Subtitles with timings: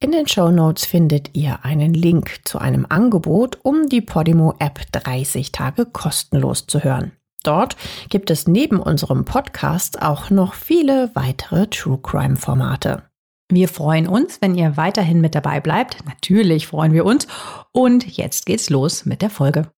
[0.00, 4.80] In den Show Notes findet ihr einen Link zu einem Angebot, um die Podimo App
[4.92, 7.10] 30 Tage kostenlos zu hören.
[7.42, 7.76] Dort
[8.08, 13.02] gibt es neben unserem Podcast auch noch viele weitere True Crime Formate.
[13.48, 16.06] Wir freuen uns, wenn ihr weiterhin mit dabei bleibt.
[16.06, 17.26] Natürlich freuen wir uns.
[17.72, 19.68] Und jetzt geht's los mit der Folge.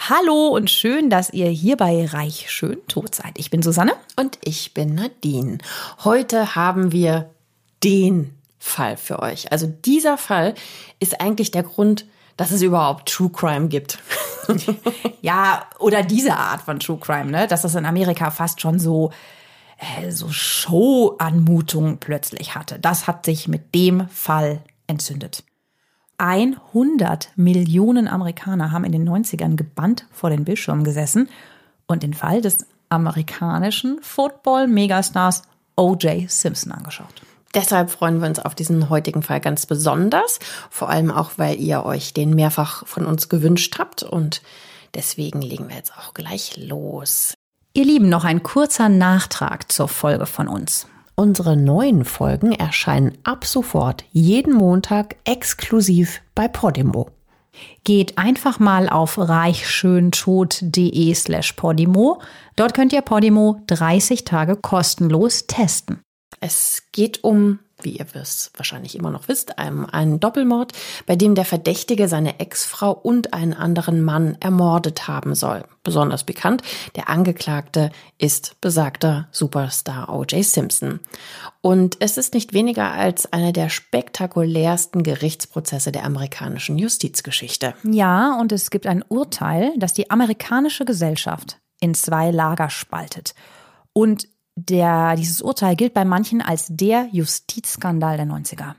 [0.00, 3.38] Hallo und schön, dass ihr hier bei Reich schön tot seid.
[3.38, 3.92] Ich bin Susanne.
[4.16, 5.58] Und ich bin Nadine.
[6.02, 7.30] Heute haben wir
[7.84, 9.52] den Fall für euch.
[9.52, 10.54] Also dieser Fall
[10.98, 13.98] ist eigentlich der Grund, dass es überhaupt True Crime gibt.
[15.22, 17.46] ja, oder diese Art von True Crime, ne?
[17.46, 19.10] Dass das in Amerika fast schon so,
[19.78, 22.78] äh, so Show-Anmutung plötzlich hatte.
[22.78, 25.44] Das hat sich mit dem Fall entzündet.
[26.18, 31.28] 100 Millionen Amerikaner haben in den 90ern gebannt vor den Bildschirmen gesessen
[31.86, 35.42] und den Fall des amerikanischen Football-Megastars
[35.76, 36.28] O.J.
[36.28, 37.22] Simpson angeschaut.
[37.54, 40.38] Deshalb freuen wir uns auf diesen heutigen Fall ganz besonders,
[40.70, 44.42] vor allem auch, weil ihr euch den mehrfach von uns gewünscht habt und
[44.94, 47.34] deswegen legen wir jetzt auch gleich los.
[47.72, 50.86] Ihr Lieben, noch ein kurzer Nachtrag zur Folge von uns.
[51.14, 57.10] Unsere neuen Folgen erscheinen ab sofort jeden Montag exklusiv bei Podimo.
[57.82, 62.20] Geht einfach mal auf reichschöntod.de slash Podimo.
[62.56, 66.00] Dort könnt ihr Podimo 30 Tage kostenlos testen.
[66.40, 70.72] Es geht um wie ihr es wahrscheinlich immer noch wisst, einem einen Doppelmord,
[71.06, 75.64] bei dem der Verdächtige seine Ex-Frau und einen anderen Mann ermordet haben soll.
[75.84, 76.62] Besonders bekannt,
[76.96, 80.44] der Angeklagte ist besagter Superstar O.J.
[80.44, 81.00] Simpson.
[81.60, 87.74] Und es ist nicht weniger als einer der spektakulärsten Gerichtsprozesse der amerikanischen Justizgeschichte.
[87.84, 93.34] Ja, und es gibt ein Urteil, das die amerikanische Gesellschaft in zwei Lager spaltet.
[93.92, 94.26] Und
[94.66, 98.74] der, dieses Urteil gilt bei manchen als der Justizskandal der 90er.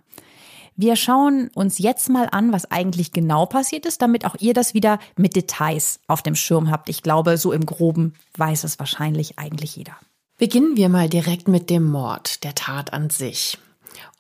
[0.75, 4.73] Wir schauen uns jetzt mal an, was eigentlich genau passiert ist, damit auch ihr das
[4.73, 6.87] wieder mit Details auf dem Schirm habt.
[6.87, 9.97] Ich glaube, so im groben weiß es wahrscheinlich eigentlich jeder.
[10.37, 13.57] Beginnen wir mal direkt mit dem Mord, der Tat an sich.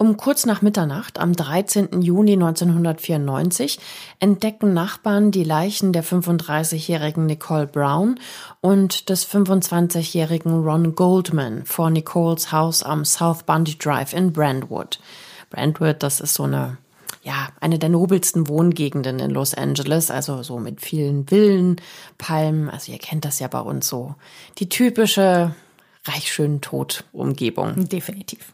[0.01, 2.01] Um kurz nach Mitternacht am 13.
[2.01, 3.79] Juni 1994
[4.21, 8.17] entdecken Nachbarn die Leichen der 35-jährigen Nicole Brown
[8.61, 15.01] und des 25-jährigen Ron Goldman vor Nicoles Haus am South Bundy Drive in Brentwood.
[15.49, 16.77] Brentwood, das ist so eine
[17.21, 21.75] ja, eine der nobelsten Wohngegenden in Los Angeles, also so mit vielen Villen,
[22.17, 24.15] Palmen, also ihr kennt das ja bei uns so.
[24.59, 25.53] Die typische
[26.05, 27.89] reich schön tot Umgebung.
[27.89, 28.53] Definitiv.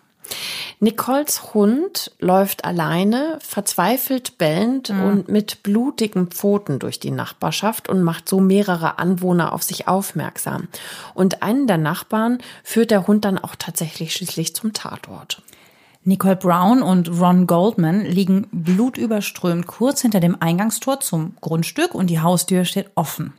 [0.80, 5.04] Nicoles Hund läuft alleine, verzweifelt bellend mhm.
[5.04, 10.68] und mit blutigen Pfoten durch die Nachbarschaft und macht so mehrere Anwohner auf sich aufmerksam.
[11.14, 15.42] Und einen der Nachbarn führt der Hund dann auch tatsächlich schließlich zum Tatort.
[16.04, 22.20] Nicole Brown und Ron Goldman liegen blutüberströmt kurz hinter dem Eingangstor zum Grundstück und die
[22.20, 23.34] Haustür steht offen.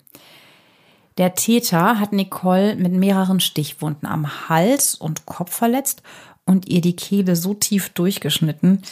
[1.16, 6.02] Der Täter hat Nicole mit mehreren Stichwunden am Hals und Kopf verletzt
[6.46, 8.82] und ihr die Kehle so tief durchgeschnitten,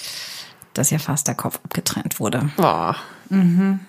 [0.75, 2.51] dass ihr fast der Kopf abgetrennt wurde.
[2.57, 2.97] Boah.
[3.31, 3.81] Mhm.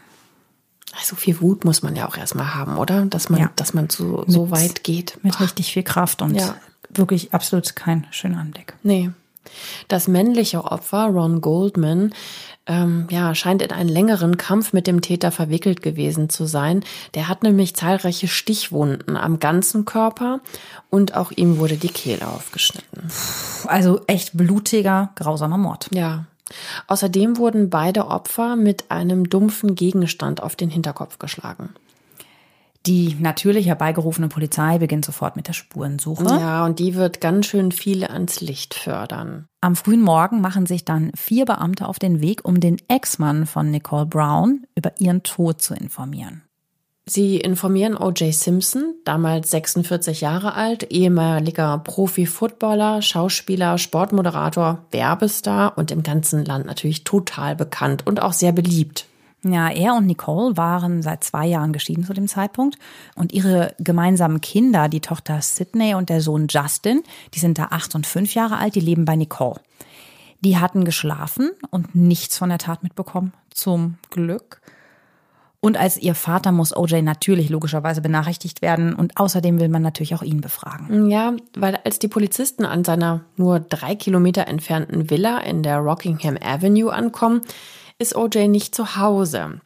[1.04, 3.06] So viel Wut muss man ja auch erstmal haben, oder?
[3.06, 3.52] Dass man, ja.
[3.58, 5.20] dass man so, so mit, weit geht.
[5.24, 5.42] Mit Boah.
[5.42, 6.56] richtig viel Kraft und ja.
[6.90, 8.76] wirklich absolut kein schöner Anblick.
[8.84, 9.12] Nee.
[9.88, 12.14] Das männliche Opfer, Ron Goldman,
[12.68, 16.84] ähm, ja, scheint in einen längeren Kampf mit dem Täter verwickelt gewesen zu sein.
[17.14, 20.40] Der hat nämlich zahlreiche Stichwunden am ganzen Körper
[20.90, 23.04] und auch ihm wurde die Kehle aufgeschnitten.
[23.68, 25.90] Also echt blutiger, grausamer Mord.
[25.94, 26.26] Ja.
[26.88, 31.70] Außerdem wurden beide Opfer mit einem dumpfen Gegenstand auf den Hinterkopf geschlagen.
[32.86, 36.26] Die natürlich herbeigerufene Polizei beginnt sofort mit der Spurensuche.
[36.26, 39.48] Ja, und die wird ganz schön viele ans Licht fördern.
[39.62, 43.72] Am frühen Morgen machen sich dann vier Beamte auf den Weg, um den Ex-Mann von
[43.72, 46.44] Nicole Brown über ihren Tod zu informieren.
[47.08, 48.34] Sie informieren O.J.
[48.34, 57.04] Simpson, damals 46 Jahre alt, ehemaliger Profi-Footballer, Schauspieler, Sportmoderator, Werbestar und im ganzen Land natürlich
[57.04, 59.06] total bekannt und auch sehr beliebt.
[59.48, 62.80] Ja, er und Nicole waren seit zwei Jahren geschieden zu dem Zeitpunkt.
[63.16, 67.04] Und ihre gemeinsamen Kinder, die Tochter Sydney und der Sohn Justin,
[67.36, 69.62] die sind da acht und fünf Jahre alt, die leben bei Nicole.
[70.42, 74.62] Die hatten geschlafen und nichts von der Tat mitbekommen, zum Glück.
[75.60, 78.94] Und als ihr Vater muss OJ natürlich logischerweise benachrichtigt werden.
[78.94, 81.10] Und außerdem will man natürlich auch ihn befragen.
[81.10, 86.38] Ja, weil als die Polizisten an seiner nur drei Kilometer entfernten Villa in der Rockingham
[86.40, 87.42] Avenue ankommen,
[87.98, 89.62] ist OJ nicht zu Hause.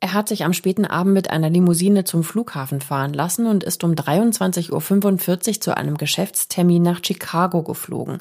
[0.00, 3.84] Er hat sich am späten Abend mit einer Limousine zum Flughafen fahren lassen und ist
[3.84, 8.18] um 23.45 Uhr zu einem Geschäftstermin nach Chicago geflogen.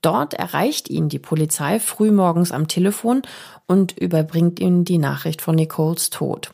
[0.00, 3.22] Dort erreicht ihn die Polizei frühmorgens am Telefon
[3.66, 6.50] und überbringt ihm die Nachricht von Nicoles Tod.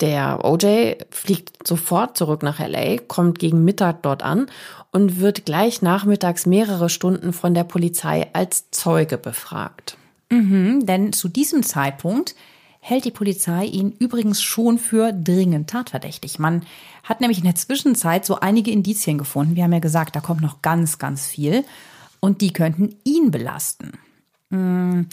[0.00, 4.46] Der OJ fliegt sofort zurück nach LA, kommt gegen Mittag dort an
[4.92, 9.96] und wird gleich nachmittags mehrere Stunden von der Polizei als Zeuge befragt.
[10.30, 12.34] Mhm, denn zu diesem Zeitpunkt
[12.80, 16.38] hält die Polizei ihn übrigens schon für dringend tatverdächtig.
[16.38, 16.64] Man
[17.02, 19.56] hat nämlich in der Zwischenzeit so einige Indizien gefunden.
[19.56, 21.64] Wir haben ja gesagt, da kommt noch ganz, ganz viel.
[22.20, 23.92] Und die könnten ihn belasten.
[24.50, 25.08] Hm.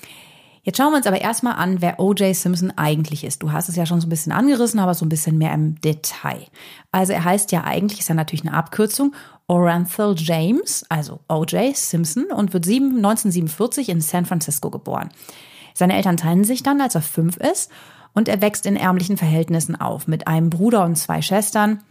[0.64, 2.36] Jetzt schauen wir uns aber erstmal an, wer O.J.
[2.36, 3.42] Simpson eigentlich ist.
[3.42, 5.82] Du hast es ja schon so ein bisschen angerissen, aber so ein bisschen mehr im
[5.82, 6.46] Detail.
[6.92, 9.16] Also er heißt ja eigentlich, ist ja natürlich eine Abkürzung,
[9.52, 11.76] Orenthal James, also O.J.
[11.76, 15.10] Simpson und wird 1947 in San Francisco geboren.
[15.74, 17.70] Seine Eltern teilen sich dann, als er fünf ist,
[18.14, 21.84] und er wächst in ärmlichen Verhältnissen auf, mit einem Bruder und zwei Schwestern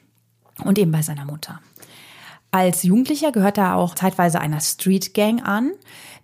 [0.65, 1.61] und eben bei seiner Mutter.
[2.51, 5.73] Als Jugendlicher gehört er auch zeitweise einer Street Gang an.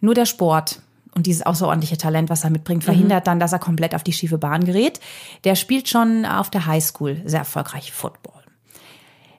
[0.01, 0.81] Nur der Sport
[1.15, 3.27] und dieses außerordentliche Talent, was er mitbringt, verhindert mhm.
[3.27, 5.01] dann, dass er komplett auf die schiefe Bahn gerät.
[5.45, 8.46] Der spielt schon auf der Highschool sehr erfolgreich Football.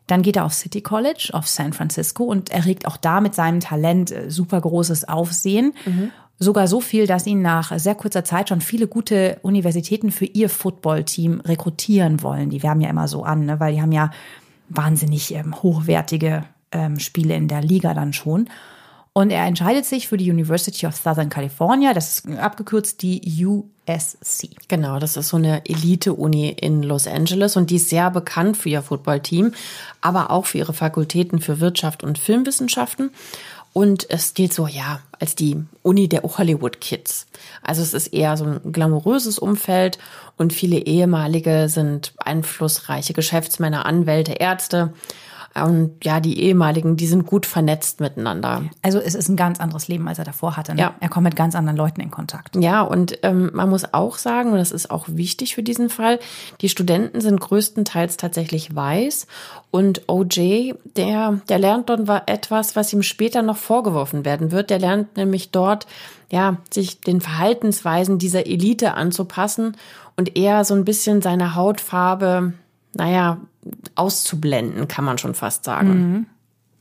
[0.07, 3.59] Dann geht er auf City College auf San Francisco und erregt auch da mit seinem
[3.59, 5.73] Talent äh, super großes Aufsehen.
[5.85, 6.11] Mhm.
[6.39, 10.49] Sogar so viel, dass ihn nach sehr kurzer Zeit schon viele gute Universitäten für ihr
[10.49, 12.51] Footballteam rekrutieren wollen.
[12.51, 13.59] Die werben ja immer so an, ne?
[13.59, 14.11] weil die haben ja
[14.69, 18.49] wahnsinnig ähm, hochwertige ähm, Spiele in der Liga dann schon.
[19.17, 24.51] Und er entscheidet sich für die University of Southern California, das ist abgekürzt die USC.
[24.67, 28.69] Genau, das ist so eine Elite-Uni in Los Angeles und die ist sehr bekannt für
[28.69, 29.55] ihr Footballteam,
[30.01, 33.09] aber auch für ihre Fakultäten für Wirtschaft und Filmwissenschaften.
[33.73, 37.25] Und es gilt so, ja, als die Uni der Hollywood Kids.
[37.63, 39.97] Also es ist eher so ein glamouröses Umfeld
[40.37, 44.93] und viele ehemalige sind einflussreiche Geschäftsmänner, Anwälte, Ärzte.
[45.65, 48.63] Und ja, die ehemaligen, die sind gut vernetzt miteinander.
[48.81, 50.75] Also es ist ein ganz anderes Leben, als er davor hatte.
[50.75, 50.81] Ne?
[50.81, 50.95] Ja.
[50.99, 52.55] Er kommt mit ganz anderen Leuten in Kontakt.
[52.55, 56.19] Ja, und ähm, man muss auch sagen, und das ist auch wichtig für diesen Fall,
[56.61, 59.27] die Studenten sind größtenteils tatsächlich weiß.
[59.71, 64.69] Und OJ, der, der lernt dort etwas, was ihm später noch vorgeworfen werden wird.
[64.69, 65.87] Der lernt nämlich dort,
[66.31, 69.75] ja, sich den Verhaltensweisen dieser Elite anzupassen
[70.15, 72.53] und eher so ein bisschen seine Hautfarbe,
[72.93, 73.39] naja,
[73.95, 76.25] auszublenden, kann man schon fast sagen.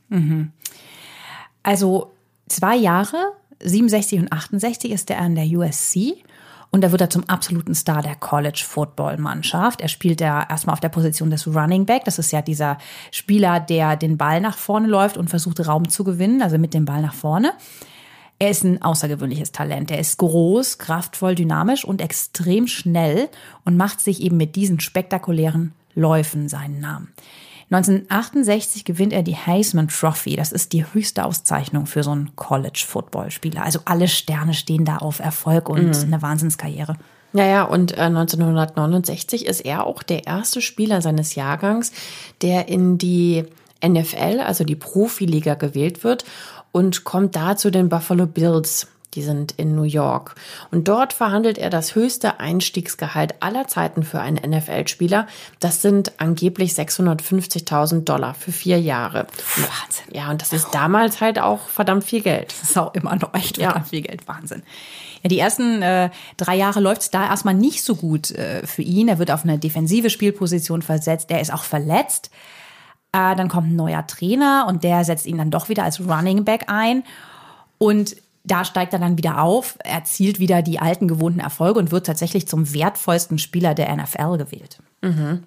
[0.09, 0.17] Mhm.
[0.17, 0.51] Mhm.
[1.63, 2.13] Also
[2.47, 3.17] zwei Jahre,
[3.61, 6.23] 67 und 68 ist er an der USC.
[6.69, 9.79] Und da wird er zum absoluten Star der College Football Mannschaft.
[9.79, 12.03] Er spielt ja erstmal auf der Position des Running Back.
[12.03, 12.77] Das ist ja dieser
[13.09, 16.83] Spieler, der den Ball nach vorne läuft und versucht Raum zu gewinnen, also mit dem
[16.83, 17.53] Ball nach vorne.
[18.39, 19.89] Er ist ein außergewöhnliches Talent.
[19.91, 23.29] Er ist groß, kraftvoll, dynamisch und extrem schnell
[23.63, 27.13] und macht sich eben mit diesen spektakulären Läufen seinen Namen.
[27.69, 30.37] 1968 gewinnt er die Heisman Trophy.
[30.37, 33.63] Das ist die höchste Auszeichnung für so einen College-Football-Spieler.
[33.63, 36.03] Also alle Sterne stehen da auf Erfolg und mhm.
[36.13, 36.95] eine Wahnsinnskarriere.
[37.33, 41.91] Ja, ja, und äh, 1969 ist er auch der erste Spieler seines Jahrgangs,
[42.41, 43.43] der in die
[43.85, 46.23] NFL, also die Profiliga, gewählt wird
[46.71, 48.87] und kommt da zu den Buffalo Bills.
[49.13, 50.35] Die sind in New York.
[50.69, 55.27] Und dort verhandelt er das höchste Einstiegsgehalt aller Zeiten für einen NFL-Spieler.
[55.59, 59.27] Das sind angeblich 650.000 Dollar für vier Jahre.
[59.55, 60.13] Wahnsinn.
[60.13, 62.51] Ja, und das ist damals halt auch verdammt viel Geld.
[62.51, 63.89] Das ist auch immer noch echt verdammt ja.
[63.89, 64.27] viel Geld.
[64.27, 64.63] Wahnsinn.
[65.23, 68.81] Ja, die ersten äh, drei Jahre läuft es da erstmal nicht so gut äh, für
[68.81, 69.07] ihn.
[69.07, 71.31] Er wird auf eine defensive Spielposition versetzt.
[71.31, 72.29] Er ist auch verletzt.
[73.13, 76.43] Äh, dann kommt ein neuer Trainer und der setzt ihn dann doch wieder als Running
[76.43, 77.03] Back ein.
[77.77, 78.15] Und
[78.47, 82.47] da steigt er dann wieder auf, erzielt wieder die alten gewohnten Erfolge und wird tatsächlich
[82.47, 84.79] zum wertvollsten Spieler der NFL gewählt.
[85.01, 85.43] Mhm.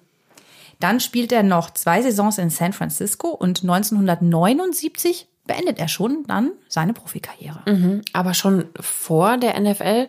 [0.79, 6.51] Dann spielt er noch zwei Saisons in San Francisco und 1979 beendet er schon dann
[6.67, 7.61] seine Profikarriere.
[7.67, 8.01] Mhm.
[8.13, 10.07] Aber schon vor der NFL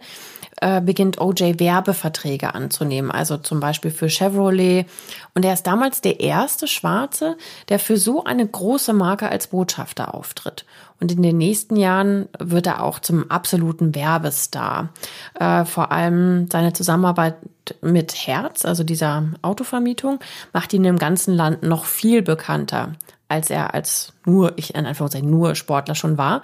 [0.62, 4.87] äh, beginnt OJ Werbeverträge anzunehmen, also zum Beispiel für Chevrolet.
[5.35, 7.37] Und er ist damals der erste Schwarze,
[7.69, 10.64] der für so eine große Marke als Botschafter auftritt.
[11.00, 14.90] Und in den nächsten Jahren wird er auch zum absoluten Werbestar.
[15.35, 17.35] Äh, vor allem seine Zusammenarbeit
[17.81, 20.21] mit Herz, also dieser Autovermietung,
[20.52, 22.92] macht ihn im ganzen Land noch viel bekannter.
[23.33, 26.43] Als er als nur, ich in Anführungszeichen nur Sportler schon war.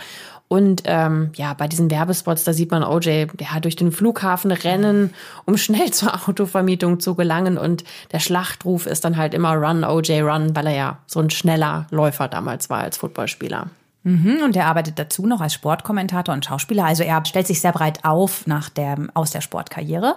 [0.48, 5.12] Und ähm, ja, bei diesen Werbespots, da sieht man OJ ja, durch den Flughafen rennen,
[5.44, 7.58] um schnell zur Autovermietung zu gelangen.
[7.58, 11.30] Und der Schlachtruf ist dann halt immer Run, OJ, Run, weil er ja so ein
[11.30, 13.68] schneller Läufer damals war als Footballspieler.
[14.04, 16.86] Mhm, und er arbeitet dazu noch als Sportkommentator und Schauspieler.
[16.86, 20.16] Also er stellt sich sehr breit auf nach der, aus der Sportkarriere.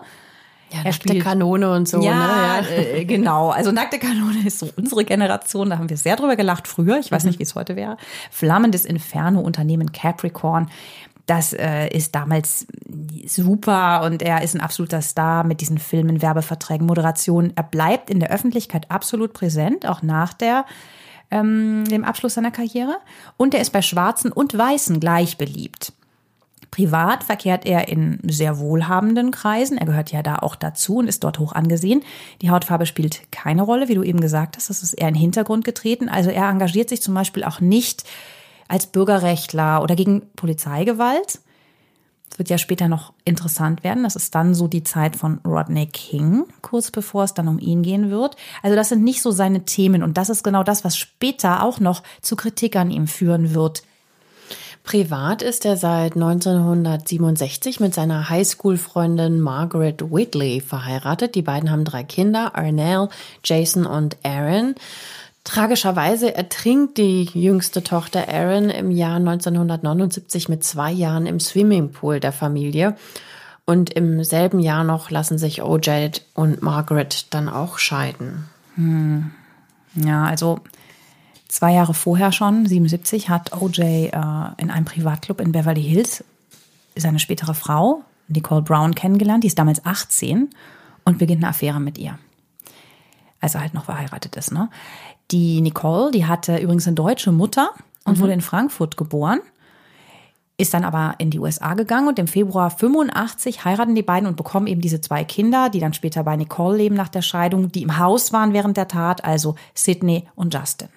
[0.72, 2.02] Ja, er spielt Kanone und so.
[2.02, 2.68] Ja, ne?
[2.70, 2.78] ja.
[2.78, 3.50] Äh, genau.
[3.50, 5.70] Also nackte Kanone ist so unsere Generation.
[5.70, 6.98] Da haben wir sehr drüber gelacht früher.
[7.00, 7.30] Ich weiß mhm.
[7.30, 7.98] nicht, wie es heute wäre.
[8.30, 10.70] Flammendes Inferno Unternehmen Capricorn.
[11.26, 12.66] Das äh, ist damals
[13.26, 17.54] super und er ist ein absoluter Star mit diesen Filmen, Werbeverträgen, Moderationen.
[17.56, 20.66] Er bleibt in der Öffentlichkeit absolut präsent, auch nach der
[21.30, 22.98] ähm, dem Abschluss seiner Karriere.
[23.38, 25.94] Und er ist bei Schwarzen und Weißen gleich beliebt.
[26.72, 29.78] Privat verkehrt er in sehr wohlhabenden Kreisen.
[29.78, 32.02] Er gehört ja da auch dazu und ist dort hoch angesehen.
[32.42, 34.70] Die Hautfarbe spielt keine Rolle, wie du eben gesagt hast.
[34.70, 36.08] Das ist eher in den Hintergrund getreten.
[36.08, 38.06] Also er engagiert sich zum Beispiel auch nicht
[38.70, 41.42] als Bürgerrechtler oder gegen Polizeigewalt.
[42.30, 44.04] Das wird ja später noch interessant werden.
[44.04, 47.82] Das ist dann so die Zeit von Rodney King, kurz bevor es dann um ihn
[47.82, 48.38] gehen wird.
[48.64, 51.82] Also das sind nicht so seine Themen und das ist genau das, was später auch
[51.82, 53.84] noch zu Kritik an ihm führen wird.
[54.84, 61.36] Privat ist er seit 1967 mit seiner Highschool-Freundin Margaret Whitley verheiratet.
[61.36, 63.10] Die beiden haben drei Kinder, Arnell,
[63.44, 64.76] Jason und Aaron.
[65.44, 72.32] Tragischerweise ertrinkt die jüngste Tochter Aaron im Jahr 1979 mit zwei Jahren im Swimmingpool der
[72.32, 72.96] Familie.
[73.66, 78.50] Und im selben Jahr noch lassen sich OJ und Margaret dann auch scheiden.
[78.76, 79.32] Hm.
[79.96, 80.60] Ja, also
[81.52, 84.10] Zwei Jahre vorher schon, 77, hat OJ äh,
[84.56, 86.24] in einem Privatclub in Beverly Hills
[86.96, 89.44] seine spätere Frau, Nicole Brown, kennengelernt.
[89.44, 90.50] Die ist damals 18
[91.04, 92.18] und beginnt eine Affäre mit ihr.
[93.42, 94.70] Also halt noch verheiratet ist, ne?
[95.32, 97.72] Die Nicole, die hatte übrigens eine deutsche Mutter
[98.06, 98.22] und mhm.
[98.22, 99.42] wurde in Frankfurt geboren
[100.62, 104.38] ist dann aber in die USA gegangen und im Februar 85 heiraten die beiden und
[104.38, 107.82] bekommen eben diese zwei Kinder, die dann später bei Nicole leben nach der Scheidung, die
[107.82, 110.90] im Haus waren während der Tat, also Sydney und Justin.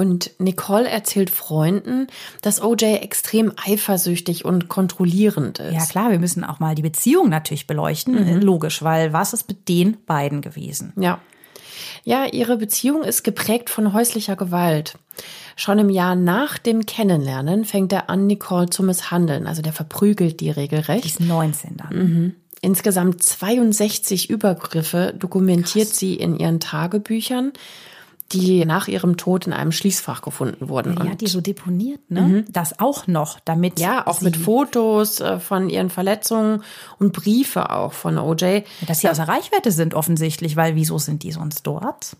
[0.00, 2.06] Und Nicole erzählt Freunden,
[2.40, 5.74] dass OJ extrem eifersüchtig und kontrollierend ist.
[5.74, 8.14] Ja klar, wir müssen auch mal die Beziehung natürlich beleuchten.
[8.14, 8.40] Mhm.
[8.40, 10.94] Logisch, weil was ist mit den beiden gewesen?
[10.96, 11.18] Ja.
[12.02, 14.94] Ja, ihre Beziehung ist geprägt von häuslicher Gewalt.
[15.54, 19.46] Schon im Jahr nach dem Kennenlernen fängt er an, Nicole zu misshandeln.
[19.46, 21.04] Also der verprügelt die regelrecht.
[21.04, 21.94] Die ist 19 dann.
[21.94, 22.34] Mhm.
[22.62, 25.98] Insgesamt 62 Übergriffe dokumentiert Krass.
[25.98, 27.52] sie in ihren Tagebüchern
[28.32, 30.96] die nach ihrem Tod in einem Schließfach gefunden wurden.
[31.04, 32.20] Ja, die so deponiert, ne?
[32.20, 32.44] Mhm.
[32.48, 33.80] Das auch noch, damit.
[33.80, 36.62] Ja, auch mit Fotos äh, von ihren Verletzungen
[36.98, 38.62] und Briefe auch von OJ.
[38.86, 42.16] Dass sie außer Reichweite sind offensichtlich, weil wieso sind die sonst dort?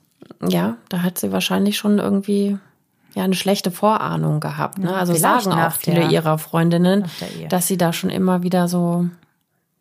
[0.46, 2.58] Ja, da hat sie wahrscheinlich schon irgendwie
[3.14, 4.78] ja eine schlechte Vorahnung gehabt.
[4.78, 4.94] Ne?
[4.94, 7.06] Also sagen auch viele ihrer Freundinnen,
[7.48, 9.08] dass sie da schon immer wieder so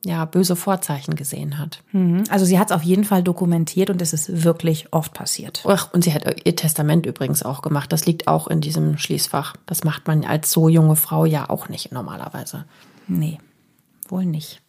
[0.06, 1.84] ja, böse Vorzeichen gesehen hat.
[1.92, 2.24] Mhm.
[2.30, 5.64] Also sie hat es auf jeden Fall dokumentiert und es ist wirklich oft passiert.
[5.68, 7.92] Ach, und sie hat ihr Testament übrigens auch gemacht.
[7.92, 9.56] Das liegt auch in diesem Schließfach.
[9.66, 12.66] Das macht man als so junge Frau ja auch nicht normalerweise.
[13.08, 13.40] Nee,
[14.08, 14.62] wohl nicht.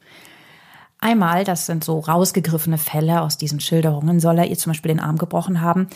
[0.98, 5.00] Einmal, das sind so rausgegriffene Fälle aus diesen Schilderungen, soll er ihr zum Beispiel den
[5.00, 5.88] Arm gebrochen haben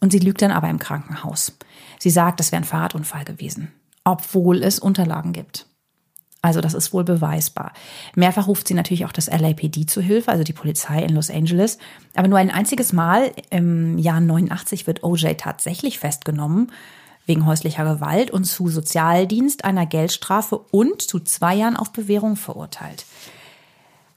[0.00, 1.58] und sie lügt dann aber im Krankenhaus.
[1.98, 3.72] Sie sagt, es wäre ein Fahrradunfall gewesen,
[4.04, 5.66] obwohl es Unterlagen gibt.
[6.42, 7.72] Also das ist wohl beweisbar.
[8.16, 11.78] Mehrfach ruft sie natürlich auch das LAPD zu Hilfe, also die Polizei in Los Angeles.
[12.14, 16.72] Aber nur ein einziges Mal im Jahr 89 wird OJ tatsächlich festgenommen
[17.26, 23.06] wegen häuslicher Gewalt und zu Sozialdienst, einer Geldstrafe und zu zwei Jahren auf Bewährung verurteilt.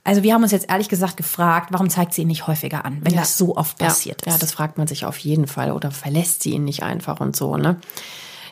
[0.03, 2.99] Also wir haben uns jetzt ehrlich gesagt gefragt, warum zeigt sie ihn nicht häufiger an,
[3.01, 3.19] wenn ja.
[3.19, 4.31] das so oft passiert ja.
[4.31, 4.35] ist?
[4.35, 5.71] Ja, das fragt man sich auf jeden Fall.
[5.71, 7.79] Oder verlässt sie ihn nicht einfach und so, ne?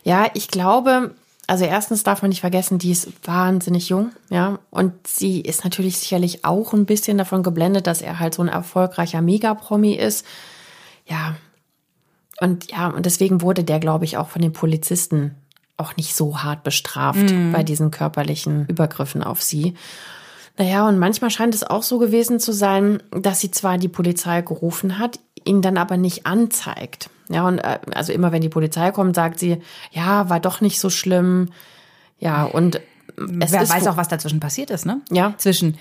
[0.03, 1.15] Ja, ich glaube,
[1.47, 4.59] also erstens darf man nicht vergessen, die ist wahnsinnig jung, ja.
[4.69, 8.47] Und sie ist natürlich sicherlich auch ein bisschen davon geblendet, dass er halt so ein
[8.47, 10.25] erfolgreicher Megapromi ist.
[11.05, 11.35] Ja.
[12.39, 15.35] Und ja, und deswegen wurde der, glaube ich, auch von den Polizisten
[15.75, 17.51] auch nicht so hart bestraft mhm.
[17.51, 19.73] bei diesen körperlichen Übergriffen auf sie.
[20.57, 24.41] Naja, und manchmal scheint es auch so gewesen zu sein, dass sie zwar die Polizei
[24.41, 27.09] gerufen hat, ihn dann aber nicht anzeigt.
[27.29, 29.61] Ja, und äh, also immer wenn die Polizei kommt, sagt sie,
[29.91, 31.49] ja, war doch nicht so schlimm.
[32.19, 32.81] Ja, und
[33.17, 35.01] es Wer weiß auch, was dazwischen passiert ist, ne?
[35.11, 35.33] Ja.
[35.37, 35.77] Zwischen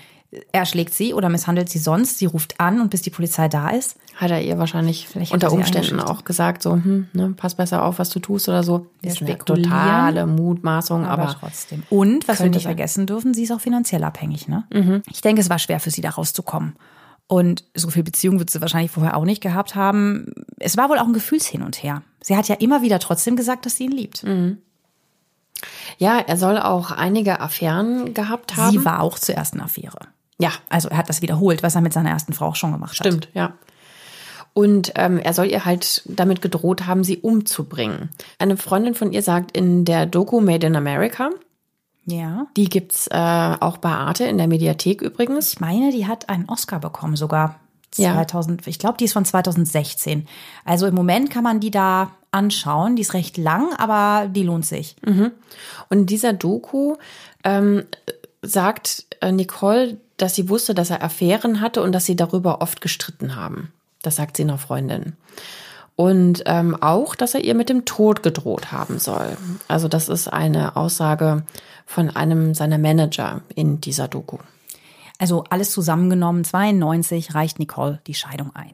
[0.51, 3.69] er schlägt sie oder misshandelt sie sonst, sie ruft an und bis die Polizei da
[3.69, 3.97] ist.
[4.15, 8.09] Hat er ihr wahrscheinlich unter Umständen auch gesagt, so, hm, ne, pass besser auf, was
[8.09, 8.87] du tust oder so.
[9.01, 11.83] Das ist eine totale Mutmaßung, aber, aber trotzdem.
[11.89, 14.65] Und, was wir nicht vergessen dürfen, sie ist auch finanziell abhängig, ne?
[14.71, 15.03] Mhm.
[15.09, 16.75] Ich denke, es war schwer für sie da rauszukommen.
[17.27, 20.27] Und so viel Beziehung wird sie wahrscheinlich vorher auch nicht gehabt haben.
[20.59, 22.03] Es war wohl auch ein Gefühlshin und her.
[22.21, 24.23] Sie hat ja immer wieder trotzdem gesagt, dass sie ihn liebt.
[25.97, 28.71] Ja, er soll auch einige Affären gehabt haben.
[28.71, 29.99] Sie war auch zuerst eine Affäre.
[30.37, 32.99] ja, Also er hat das wiederholt, was er mit seiner ersten Frau auch schon gemacht
[32.99, 33.07] hat.
[33.07, 33.53] Stimmt, ja.
[34.53, 38.09] Und ähm, er soll ihr halt damit gedroht haben, sie umzubringen.
[38.37, 41.31] Eine Freundin von ihr sagt in der Doku Made in America,
[42.05, 42.47] Ja.
[42.57, 45.53] die gibt's äh, auch bei Arte in der Mediathek übrigens.
[45.53, 47.59] Ich meine, die hat einen Oscar bekommen sogar.
[47.95, 48.13] Ja.
[48.15, 50.27] 2000, ich glaube, die ist von 2016.
[50.65, 52.95] Also im Moment kann man die da anschauen.
[52.95, 54.95] Die ist recht lang, aber die lohnt sich.
[55.89, 56.95] Und in dieser Doku
[57.43, 57.83] ähm,
[58.41, 62.81] sagt äh, Nicole, dass sie wusste, dass er Affären hatte und dass sie darüber oft
[62.81, 63.71] gestritten haben.
[64.01, 65.13] Das sagt sie einer Freundin.
[65.95, 69.37] Und ähm, auch, dass er ihr mit dem Tod gedroht haben soll.
[69.67, 71.43] Also das ist eine Aussage
[71.93, 74.37] von einem seiner Manager in dieser Doku.
[75.19, 78.73] Also alles zusammengenommen, 92 reicht Nicole die Scheidung ein.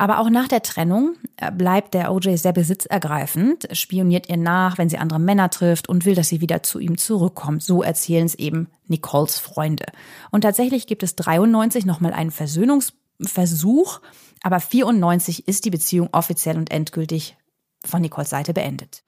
[0.00, 4.88] Aber auch nach der Trennung äh, bleibt der OJ sehr besitzergreifend, spioniert ihr nach, wenn
[4.88, 7.64] sie andere Männer trifft und will, dass sie wieder zu ihm zurückkommt.
[7.64, 9.86] So erzählen es eben Nicoles Freunde.
[10.30, 14.00] Und tatsächlich gibt es 93 nochmal einen Versöhnungsversuch,
[14.44, 17.36] aber 94 ist die Beziehung offiziell und endgültig
[17.84, 19.02] von Nicoles Seite beendet.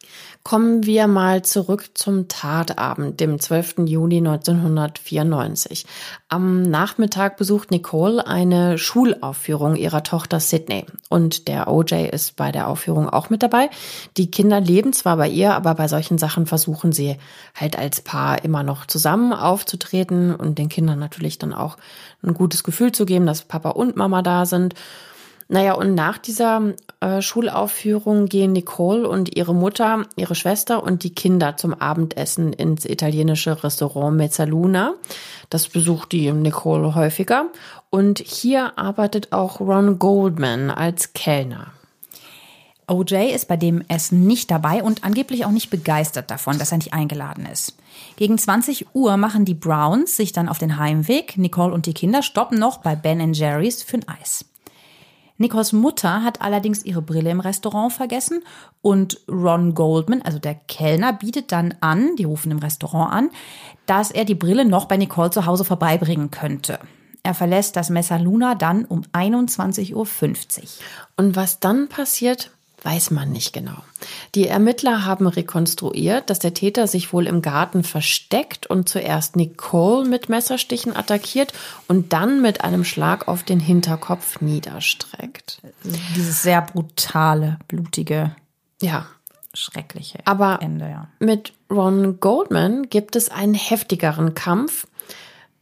[0.44, 3.86] Kommen wir mal zurück zum Tatabend, dem 12.
[3.86, 5.86] Juni 1994.
[6.28, 10.86] Am Nachmittag besucht Nicole eine Schulaufführung ihrer Tochter Sydney.
[11.08, 13.70] Und der OJ ist bei der Aufführung auch mit dabei.
[14.16, 17.16] Die Kinder leben zwar bei ihr, aber bei solchen Sachen versuchen sie
[17.56, 21.76] halt als Paar immer noch zusammen aufzutreten und den Kindern natürlich dann auch
[22.22, 24.74] ein gutes Gefühl zu geben, dass Papa und Mama da sind.
[25.52, 31.12] Naja, und nach dieser äh, Schulaufführung gehen Nicole und ihre Mutter, ihre Schwester und die
[31.12, 34.94] Kinder zum Abendessen ins italienische Restaurant Mezzaluna.
[35.50, 37.46] Das besucht die Nicole häufiger.
[37.90, 41.72] Und hier arbeitet auch Ron Goldman als Kellner.
[42.86, 46.78] OJ ist bei dem Essen nicht dabei und angeblich auch nicht begeistert davon, dass er
[46.78, 47.76] nicht eingeladen ist.
[48.14, 51.36] Gegen 20 Uhr machen die Browns sich dann auf den Heimweg.
[51.38, 54.44] Nicole und die Kinder stoppen noch bei Ben Jerry's für ein Eis.
[55.40, 58.42] Nicoles Mutter hat allerdings ihre Brille im Restaurant vergessen
[58.82, 63.30] und Ron Goldman, also der Kellner, bietet dann an, die rufen im Restaurant an,
[63.86, 66.78] dass er die Brille noch bei Nicole zu Hause vorbeibringen könnte.
[67.22, 70.06] Er verlässt das Messer Luna dann um 21.50 Uhr.
[71.16, 72.50] Und was dann passiert,
[72.82, 73.78] weiß man nicht genau.
[74.34, 80.08] Die Ermittler haben rekonstruiert, dass der Täter sich wohl im Garten versteckt und zuerst Nicole
[80.08, 81.52] mit Messerstichen attackiert
[81.88, 85.60] und dann mit einem Schlag auf den Hinterkopf niederstreckt.
[86.16, 88.34] Dieses sehr brutale, blutige,
[88.82, 89.06] Ja,
[89.52, 91.08] schreckliche Aber- Ende, ja.
[91.18, 94.86] Mit Ron Goldman gibt es einen heftigeren Kampf,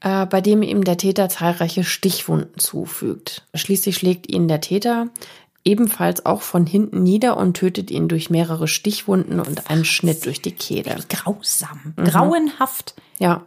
[0.00, 3.44] äh, bei dem ihm der Täter zahlreiche Stichwunden zufügt.
[3.54, 5.08] Schließlich schlägt ihn der Täter
[5.64, 10.40] ebenfalls auch von hinten nieder und tötet ihn durch mehrere Stichwunden und einen Schnitt durch
[10.40, 10.96] die Kehle.
[11.08, 12.94] Grausam, grauenhaft.
[13.18, 13.42] Ja,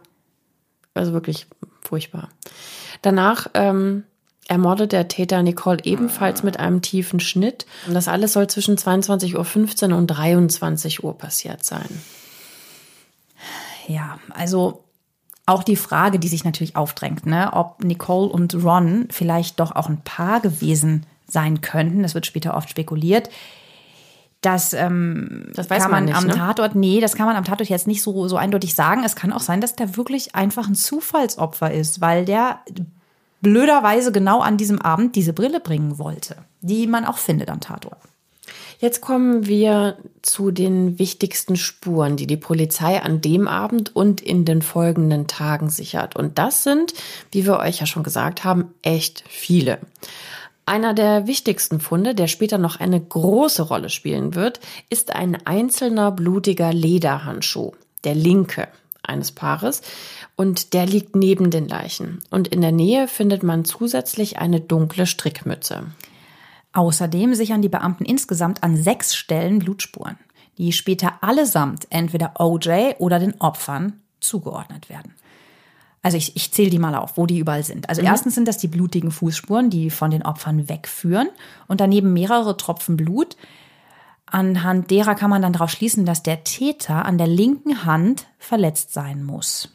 [0.94, 1.46] also wirklich
[1.80, 2.28] furchtbar.
[3.02, 4.04] Danach ähm,
[4.48, 7.66] ermordet der Täter Nicole ebenfalls mit einem tiefen Schnitt.
[7.86, 11.88] Und das alles soll zwischen 22.15 Uhr und 23 Uhr passiert sein.
[13.88, 14.84] Ja, also
[15.46, 19.88] auch die Frage, die sich natürlich aufdrängt, ne, ob Nicole und Ron vielleicht doch auch
[19.88, 22.02] ein Paar gewesen sein könnten.
[22.02, 23.30] Das wird später oft spekuliert.
[24.42, 26.34] Das, ähm, Das weiß kann man man, nicht, am ne?
[26.34, 29.04] Tatort, nee, das kann man am Tatort jetzt nicht so, so eindeutig sagen.
[29.04, 32.58] Es kann auch sein, dass der wirklich einfach ein Zufallsopfer ist, weil der
[33.40, 37.98] blöderweise genau an diesem Abend diese Brille bringen wollte, die man auch findet am Tatort.
[38.80, 44.44] Jetzt kommen wir zu den wichtigsten Spuren, die die Polizei an dem Abend und in
[44.44, 46.16] den folgenden Tagen sichert.
[46.16, 46.92] Und das sind,
[47.30, 49.78] wie wir euch ja schon gesagt haben, echt viele.
[50.64, 56.12] Einer der wichtigsten Funde, der später noch eine große Rolle spielen wird, ist ein einzelner
[56.12, 57.72] blutiger Lederhandschuh,
[58.04, 58.68] der linke
[59.02, 59.82] eines Paares,
[60.36, 62.20] und der liegt neben den Leichen.
[62.30, 65.86] Und in der Nähe findet man zusätzlich eine dunkle Strickmütze.
[66.72, 70.16] Außerdem sichern die Beamten insgesamt an sechs Stellen Blutspuren,
[70.58, 75.14] die später allesamt entweder OJ oder den Opfern zugeordnet werden.
[76.02, 77.88] Also ich, ich zähle die mal auf, wo die überall sind.
[77.88, 81.28] Also erstens sind das die blutigen Fußspuren, die von den Opfern wegführen
[81.68, 83.36] und daneben mehrere Tropfen Blut.
[84.26, 88.92] Anhand derer kann man dann darauf schließen, dass der Täter an der linken Hand verletzt
[88.92, 89.68] sein muss.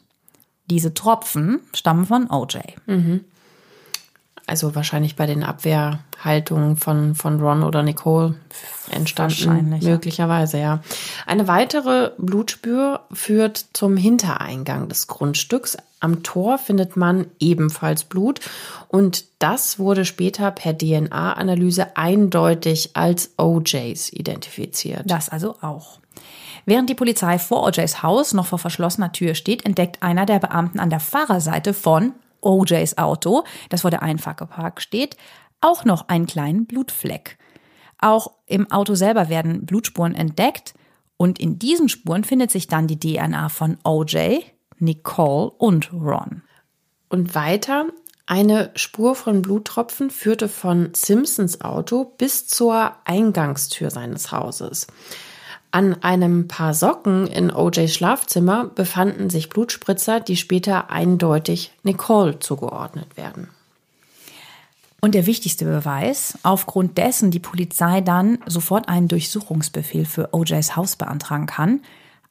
[0.68, 2.58] Diese Tropfen stammen von OJ.
[4.48, 8.34] Also wahrscheinlich bei den Abwehrhaltungen von, von Ron oder Nicole
[8.90, 9.78] entstanden.
[9.82, 10.82] Möglicherweise, ja.
[11.26, 15.76] Eine weitere Blutspür führt zum Hintereingang des Grundstücks.
[16.00, 18.40] Am Tor findet man ebenfalls Blut
[18.88, 25.02] und das wurde später per DNA-Analyse eindeutig als OJs identifiziert.
[25.06, 25.98] Das also auch.
[26.66, 30.78] Während die Polizei vor OJs Haus noch vor verschlossener Tür steht, entdeckt einer der Beamten
[30.78, 35.16] an der Fahrerseite von OJs Auto, das vor der Einfahrt geparkt steht,
[35.60, 37.38] auch noch einen kleinen Blutfleck.
[37.98, 40.74] Auch im Auto selber werden Blutspuren entdeckt
[41.16, 44.40] und in diesen Spuren findet sich dann die DNA von OJ,
[44.78, 46.42] Nicole und Ron.
[47.08, 47.86] Und weiter,
[48.26, 54.86] eine Spur von Bluttropfen führte von Simpsons Auto bis zur Eingangstür seines Hauses.
[55.70, 63.16] An einem Paar Socken in OJs Schlafzimmer befanden sich Blutspritzer, die später eindeutig Nicole zugeordnet
[63.16, 63.48] werden.
[65.00, 70.96] Und der wichtigste Beweis, aufgrund dessen die Polizei dann sofort einen Durchsuchungsbefehl für OJs Haus
[70.96, 71.80] beantragen kann,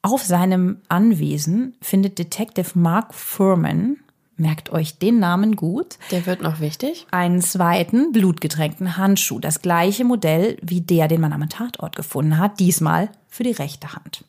[0.01, 3.97] auf seinem Anwesen findet Detective Mark Furman,
[4.37, 5.97] merkt euch den Namen gut.
[6.11, 7.07] Der wird noch wichtig.
[7.11, 12.59] Einen zweiten blutgetränkten Handschuh, das gleiche Modell wie der, den man am Tatort gefunden hat,
[12.59, 14.25] diesmal für die rechte Hand.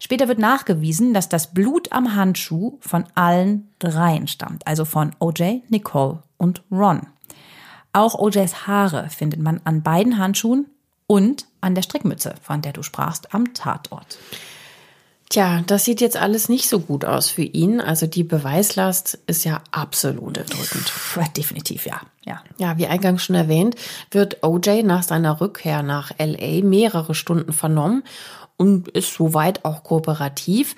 [0.00, 5.62] Später wird nachgewiesen, dass das Blut am Handschuh von allen dreien stammt, also von OJ,
[5.68, 7.06] Nicole und Ron.
[7.92, 10.66] Auch OJs Haare findet man an beiden Handschuhen
[11.06, 14.18] und an der Strickmütze, von der du sprachst, am Tatort.
[15.28, 17.80] Tja, das sieht jetzt alles nicht so gut aus für ihn.
[17.80, 20.92] Also die Beweislast ist ja absolut erdrückend.
[21.36, 22.00] Definitiv, ja.
[22.24, 22.42] Ja.
[22.58, 23.76] ja, wie eingangs schon erwähnt,
[24.10, 28.02] wird OJ nach seiner Rückkehr nach LA mehrere Stunden vernommen
[28.56, 30.74] und ist soweit auch kooperativ.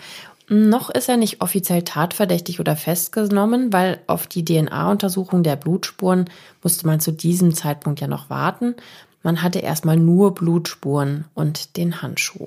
[0.48, 6.30] Noch ist er nicht offiziell tatverdächtig oder festgenommen, weil auf die DNA-Untersuchung der Blutspuren
[6.62, 8.74] musste man zu diesem Zeitpunkt ja noch warten.
[9.22, 12.46] Man hatte erstmal nur Blutspuren und den Handschuh.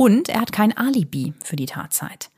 [0.00, 2.30] Und er hat kein Alibi für die Tatzeit.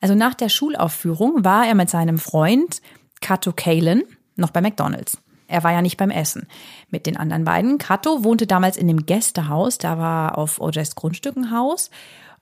[0.00, 2.80] Also nach der Schulaufführung war er mit seinem Freund
[3.20, 4.04] Kato Kalen
[4.36, 5.18] noch bei McDonald's.
[5.46, 6.46] Er war ja nicht beim Essen.
[6.88, 7.76] Mit den anderen beiden.
[7.76, 11.90] Kato wohnte damals in dem Gästehaus, da war auf OJs Grundstück ein Haus.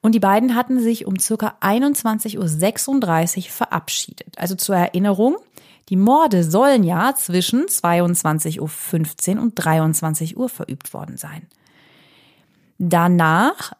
[0.02, 4.38] Und die beiden hatten sich um circa 21.36 Uhr verabschiedet.
[4.38, 5.36] Also zur Erinnerung,
[5.88, 11.48] die Morde sollen ja zwischen 22.15 Uhr und 23 Uhr verübt worden sein.
[12.78, 13.72] Danach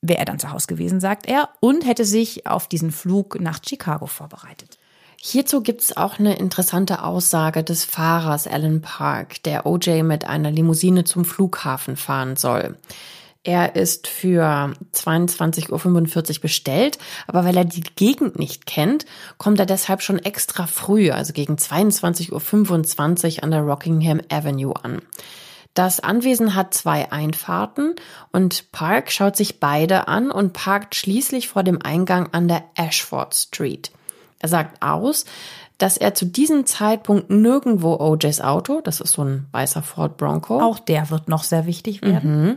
[0.00, 3.60] wäre er dann zu Hause gewesen, sagt er, und hätte sich auf diesen Flug nach
[3.66, 4.78] Chicago vorbereitet.
[5.20, 11.02] Hierzu gibt's auch eine interessante Aussage des Fahrers Alan Park, der OJ mit einer Limousine
[11.02, 12.76] zum Flughafen fahren soll.
[13.42, 19.06] Er ist für 22.45 Uhr bestellt, aber weil er die Gegend nicht kennt,
[19.38, 25.02] kommt er deshalb schon extra früh, also gegen 22.25 Uhr an der Rockingham Avenue an.
[25.78, 27.94] Das Anwesen hat zwei Einfahrten
[28.32, 33.32] und Park schaut sich beide an und parkt schließlich vor dem Eingang an der Ashford
[33.32, 33.92] Street.
[34.40, 35.24] Er sagt aus,
[35.78, 40.60] dass er zu diesem Zeitpunkt nirgendwo OJs Auto, das ist so ein weißer Ford Bronco.
[40.60, 42.42] Auch der wird noch sehr wichtig werden.
[42.42, 42.54] Mhm.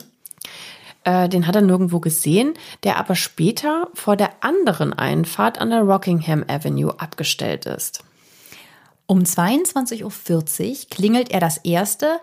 [1.03, 5.81] Äh, den hat er nirgendwo gesehen, der aber später vor der anderen Einfahrt an der
[5.81, 8.03] Rockingham Avenue abgestellt ist.
[9.05, 12.19] Um 22.40 Uhr klingelt er das erste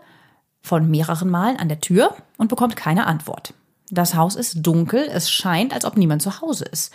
[0.68, 3.54] von mehreren Malen an der Tür und bekommt keine Antwort.
[3.90, 6.92] Das Haus ist dunkel, es scheint, als ob niemand zu Hause ist.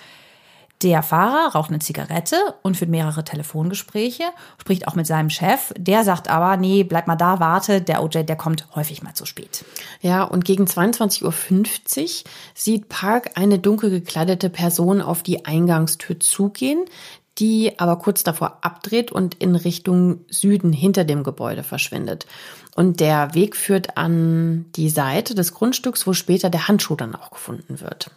[0.83, 4.23] Der Fahrer raucht eine Zigarette und führt mehrere Telefongespräche,
[4.59, 5.73] spricht auch mit seinem Chef.
[5.77, 9.25] Der sagt aber, nee, bleib mal da, warte, der OJ, der kommt häufig mal zu
[9.25, 9.63] spät.
[10.01, 16.83] Ja, und gegen 22.50 Uhr sieht Park eine dunkel gekleidete Person auf die Eingangstür zugehen,
[17.39, 22.27] die aber kurz davor abdreht und in Richtung Süden hinter dem Gebäude verschwindet.
[22.75, 27.31] Und der Weg führt an die Seite des Grundstücks, wo später der Handschuh dann auch
[27.31, 28.09] gefunden wird.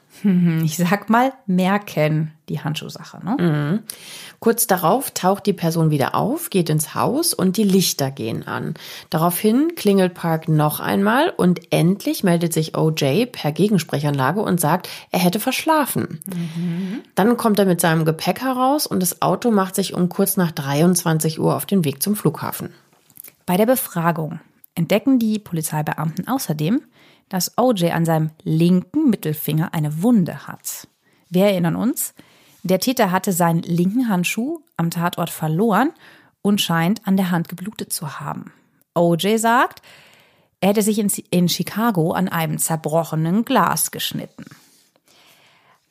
[0.65, 3.25] Ich sag mal, merken die Handschuhsache.
[3.25, 3.37] Ne?
[3.39, 3.83] Mhm.
[4.41, 8.75] Kurz darauf taucht die Person wieder auf, geht ins Haus und die Lichter gehen an.
[9.11, 15.19] Daraufhin klingelt Park noch einmal und endlich meldet sich OJ per Gegensprechanlage und sagt, er
[15.19, 16.21] hätte verschlafen.
[16.27, 17.03] Mhm.
[17.15, 20.53] Dann kommt er mit seinem Gepäck heraus und das Auto macht sich um kurz nach
[20.53, 22.71] 23 Uhr auf den Weg zum Flughafen.
[23.47, 24.41] Bei der Befragung
[24.75, 26.83] entdecken die Polizeibeamten außerdem,
[27.29, 30.89] dass OJ an seinem linken Mittelfinger eine Wunde hat.
[31.31, 32.15] Wir erinnern uns,
[32.65, 35.93] der Täter hatte seinen linken Handschuh am Tatort verloren
[36.43, 38.53] und scheint an der Hand geblutet zu haben.
[38.95, 39.83] OJ sagt,
[40.61, 40.99] er hätte sich
[41.31, 44.45] in, Chicago an einem zerbrochenen Glas geschnitten.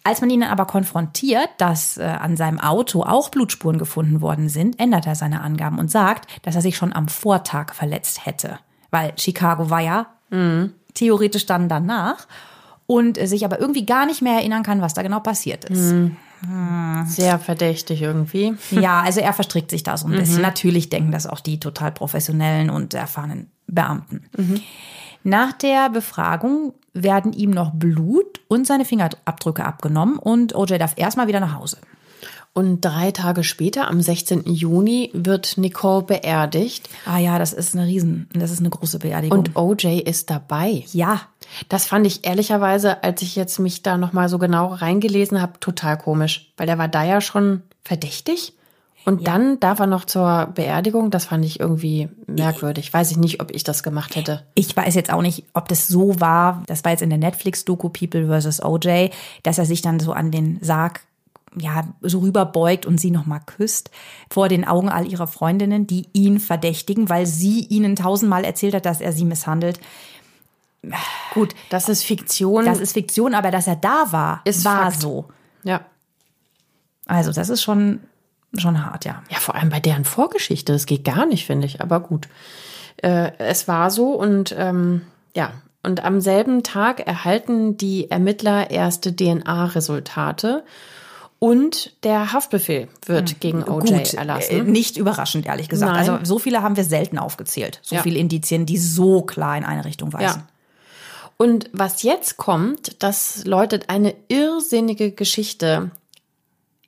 [0.07, 4.79] Als man ihn aber konfrontiert, dass äh, an seinem Auto auch Blutspuren gefunden worden sind,
[4.79, 8.59] ändert er seine Angaben und sagt, dass er sich schon am Vortag verletzt hätte.
[8.91, 10.73] Weil Chicago war ja mhm.
[10.93, 12.27] theoretisch dann danach
[12.85, 15.91] und äh, sich aber irgendwie gar nicht mehr erinnern kann, was da genau passiert ist.
[15.91, 16.15] Mhm.
[17.07, 18.55] Sehr verdächtig irgendwie.
[18.69, 20.35] Ja, also er verstrickt sich da so ein bisschen.
[20.35, 20.41] Mhm.
[20.43, 24.25] Natürlich denken das auch die total professionellen und erfahrenen Beamten.
[24.37, 24.61] Mhm.
[25.23, 31.27] Nach der Befragung werden ihm noch Blut und seine Fingerabdrücke abgenommen und OJ darf erstmal
[31.27, 31.77] wieder nach Hause.
[32.57, 34.43] Und drei Tage später, am 16.
[34.45, 36.89] Juni, wird Nicole beerdigt.
[37.05, 39.39] Ah ja, das ist eine Riesen, das ist eine große Beerdigung.
[39.39, 40.85] Und OJ ist dabei.
[40.93, 41.19] Ja.
[41.67, 45.97] Das fand ich ehrlicherweise, als ich jetzt mich da nochmal so genau reingelesen habe, total
[45.97, 46.53] komisch.
[46.55, 48.53] Weil der war da ja schon verdächtig.
[49.05, 49.25] Und ja.
[49.25, 51.11] dann darf er noch zur Beerdigung.
[51.11, 52.91] Das fand ich irgendwie merkwürdig.
[52.91, 54.43] Weiß ich nicht, ob ich das gemacht hätte.
[54.55, 56.63] Ich weiß jetzt auch nicht, ob das so war.
[56.65, 58.63] Das war jetzt in der Netflix-Doku People vs.
[58.63, 59.09] OJ,
[59.43, 61.01] dass er sich dann so an den Sarg
[61.57, 63.91] ja, so rüberbeugt und sie nochmal küsst
[64.29, 68.85] vor den Augen all ihrer Freundinnen, die ihn verdächtigen, weil sie ihnen tausendmal erzählt hat,
[68.85, 69.79] dass er sie misshandelt.
[71.33, 72.65] Gut, das ist Fiktion.
[72.65, 75.01] Das ist Fiktion, aber dass er da war, ist war Fakt.
[75.01, 75.25] so.
[75.63, 75.81] Ja.
[77.05, 78.01] Also, das ist schon
[78.59, 79.23] schon hart, ja.
[79.29, 80.73] Ja, vor allem bei deren Vorgeschichte.
[80.73, 81.81] Das geht gar nicht, finde ich.
[81.81, 82.27] Aber gut.
[82.97, 85.01] Äh, es war so und ähm,
[85.35, 85.51] ja.
[85.83, 90.63] Und am selben Tag erhalten die Ermittler erste DNA-Resultate.
[91.37, 94.51] Und der Haftbefehl wird hm, gegen OJ Gut, erlassen.
[94.51, 95.91] Äh, nicht überraschend, ehrlich gesagt.
[95.91, 96.09] Nein.
[96.09, 97.79] Also so viele haben wir selten aufgezählt.
[97.83, 98.01] So ja.
[98.01, 100.39] viele Indizien, die so klar in eine Richtung weisen.
[100.39, 100.47] Ja.
[101.37, 105.91] Und was jetzt kommt, das läutet eine irrsinnige Geschichte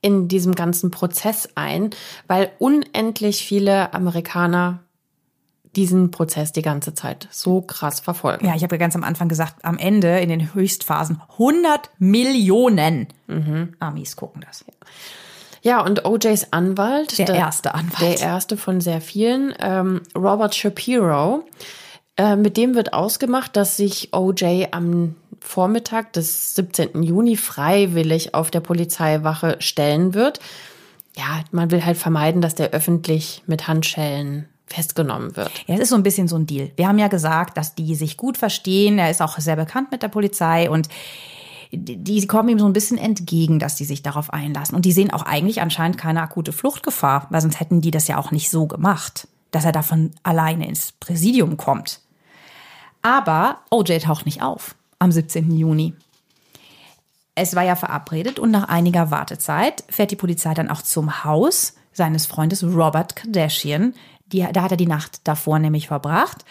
[0.01, 1.89] in diesem ganzen Prozess ein,
[2.27, 4.79] weil unendlich viele Amerikaner
[5.75, 8.47] diesen Prozess die ganze Zeit so krass verfolgen.
[8.47, 13.07] Ja, ich habe ja ganz am Anfang gesagt, am Ende in den Höchstphasen 100 Millionen
[13.27, 13.75] mhm.
[13.79, 14.65] Amis gucken das.
[15.61, 20.55] Ja, und OJs Anwalt, der, der erste Anwalt, der erste von sehr vielen, ähm, Robert
[20.55, 21.43] Shapiro,
[22.17, 27.03] äh, mit dem wird ausgemacht, dass sich OJ am Vormittag des 17.
[27.03, 30.39] Juni freiwillig auf der Polizeiwache stellen wird.
[31.15, 35.51] Ja, man will halt vermeiden, dass der öffentlich mit Handschellen festgenommen wird.
[35.65, 36.71] Ja, es ist so ein bisschen so ein Deal.
[36.75, 38.99] Wir haben ja gesagt, dass die sich gut verstehen.
[38.99, 40.89] Er ist auch sehr bekannt mit der Polizei und
[41.71, 44.75] die kommen ihm so ein bisschen entgegen, dass die sich darauf einlassen.
[44.75, 48.17] Und die sehen auch eigentlich anscheinend keine akute Fluchtgefahr, weil sonst hätten die das ja
[48.17, 52.01] auch nicht so gemacht, dass er davon alleine ins Präsidium kommt.
[53.01, 55.55] Aber OJ taucht nicht auf am 17.
[55.55, 55.93] Juni.
[57.35, 61.75] Es war ja verabredet und nach einiger Wartezeit fährt die Polizei dann auch zum Haus
[61.93, 63.93] seines Freundes Robert Kardashian.
[64.27, 66.45] Die, da hat er die Nacht davor nämlich verbracht.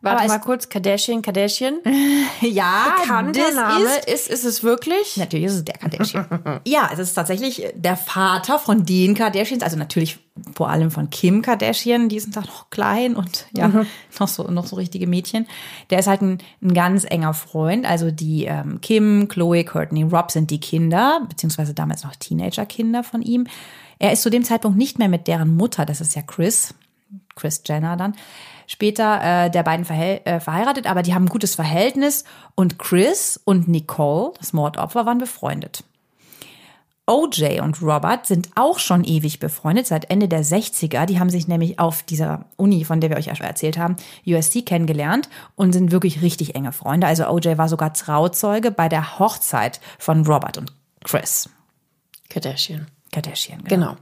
[0.00, 1.80] Warte Aber mal kurz, Kardashian, Kardashian.
[2.40, 5.16] ja, bekannter Name ist, ist, ist es wirklich?
[5.16, 6.26] Natürlich ist es der Kardashian.
[6.66, 10.18] ja, es ist tatsächlich der Vater von den Kardashians, also natürlich
[10.54, 13.86] vor allem von Kim Kardashian, die sind da noch klein und ja, mhm.
[14.18, 15.46] noch so noch so richtige Mädchen.
[15.90, 20.30] Der ist halt ein, ein ganz enger Freund, also die ähm, Kim, Chloe, Courtney, Rob
[20.30, 23.46] sind die Kinder, beziehungsweise damals noch Teenager-Kinder von ihm.
[23.98, 26.74] Er ist zu dem Zeitpunkt nicht mehr mit deren Mutter, das ist ja Chris,
[27.34, 28.14] Chris Jenner dann,
[28.68, 32.22] später äh, der beiden verhe äh, verheiratet, aber die haben ein gutes Verhältnis
[32.54, 35.82] und Chris und Nicole, das Mordopfer, waren befreundet.
[37.08, 41.06] OJ und Robert sind auch schon ewig befreundet, seit Ende der 60er.
[41.06, 43.96] Die haben sich nämlich auf dieser Uni, von der wir euch ja schon erzählt haben,
[44.26, 47.06] USC kennengelernt und sind wirklich richtig enge Freunde.
[47.06, 51.48] Also OJ war sogar Trauzeuge bei der Hochzeit von Robert und Chris.
[52.28, 52.88] Kardashian.
[53.12, 53.64] Kardashian.
[53.64, 53.86] Genau.
[53.86, 53.96] genau.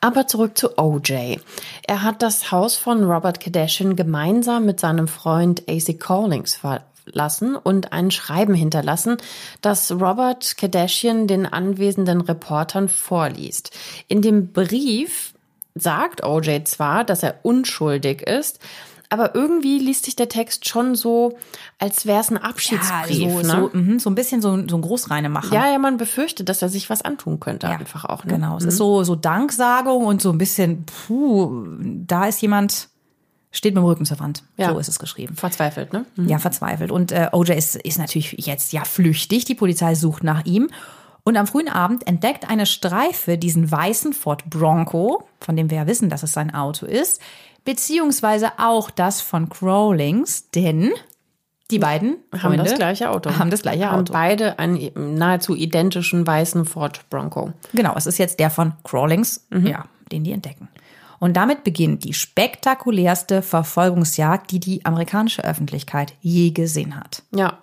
[0.00, 1.38] Aber zurück zu OJ.
[1.86, 7.92] Er hat das Haus von Robert Kardashian gemeinsam mit seinem Freund AC Callings verlassen und
[7.92, 9.16] ein Schreiben hinterlassen,
[9.60, 13.70] das Robert Kardashian den anwesenden Reportern vorliest.
[14.08, 15.34] In dem Brief
[15.74, 18.60] sagt OJ zwar, dass er unschuldig ist,
[19.14, 21.38] aber irgendwie liest sich der Text schon so,
[21.78, 23.18] als wäre es ein Abschiedsbrief.
[23.18, 23.70] Ja, so, ne?
[23.72, 25.54] so, mh, so ein bisschen so, so ein Großreine machen.
[25.54, 28.24] Ja, ja, man befürchtet, dass er sich was antun könnte, ja, einfach auch.
[28.24, 28.34] Ne?
[28.34, 28.68] Genau, es mhm.
[28.70, 32.88] ist so, so Danksagung und so ein bisschen, puh, da ist jemand,
[33.52, 34.42] steht mit dem Rücken zur Wand.
[34.56, 34.72] Ja.
[34.72, 35.36] So ist es geschrieben.
[35.36, 36.04] Verzweifelt, ne?
[36.16, 36.28] Mhm.
[36.28, 36.90] Ja, verzweifelt.
[36.90, 39.44] Und äh, OJ ist, ist natürlich jetzt ja flüchtig.
[39.44, 40.68] Die Polizei sucht nach ihm.
[41.22, 45.86] Und am frühen Abend entdeckt eine Streife diesen weißen Ford Bronco, von dem wir ja
[45.86, 47.20] wissen, dass es sein Auto ist,
[47.64, 50.92] beziehungsweise auch das von Crowlings, denn
[51.70, 53.38] die beiden haben das gleiche Auto.
[53.38, 54.12] Haben das gleiche Auto.
[54.12, 57.52] Haben beide einen nahezu identischen weißen Ford Bronco.
[57.72, 59.66] Genau, es ist jetzt der von Crawlings, mhm.
[59.66, 60.68] ja, den die entdecken.
[61.20, 67.22] Und damit beginnt die spektakulärste Verfolgungsjagd, die die amerikanische Öffentlichkeit je gesehen hat.
[67.34, 67.58] Ja.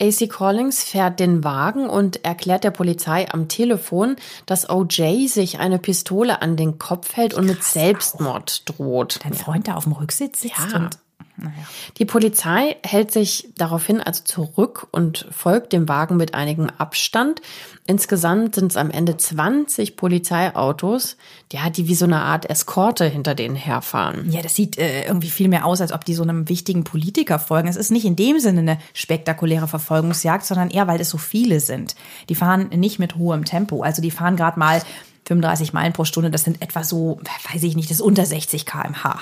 [0.00, 5.78] AC Collins fährt den Wagen und erklärt der Polizei am Telefon, dass OJ sich eine
[5.78, 9.18] Pistole an den Kopf hält und mit Selbstmord droht.
[9.24, 10.76] Dein Freund da auf dem Rücksitz sitzt Ja.
[10.76, 10.98] und
[11.40, 11.52] naja.
[11.98, 17.40] Die Polizei hält sich daraufhin also zurück und folgt dem Wagen mit einigem Abstand.
[17.86, 21.16] Insgesamt sind es am Ende 20 Polizeiautos,
[21.52, 24.30] ja, die wie so eine Art Eskorte hinter denen herfahren.
[24.30, 27.38] Ja, das sieht äh, irgendwie viel mehr aus, als ob die so einem wichtigen Politiker
[27.38, 27.68] folgen.
[27.68, 31.60] Es ist nicht in dem Sinne eine spektakuläre Verfolgungsjagd, sondern eher, weil es so viele
[31.60, 31.94] sind.
[32.28, 33.82] Die fahren nicht mit hohem Tempo.
[33.82, 34.82] Also die fahren gerade mal
[35.28, 36.30] 35 Meilen pro Stunde.
[36.30, 37.20] Das sind etwa so,
[37.52, 39.20] weiß ich nicht, das ist unter 60 km/h.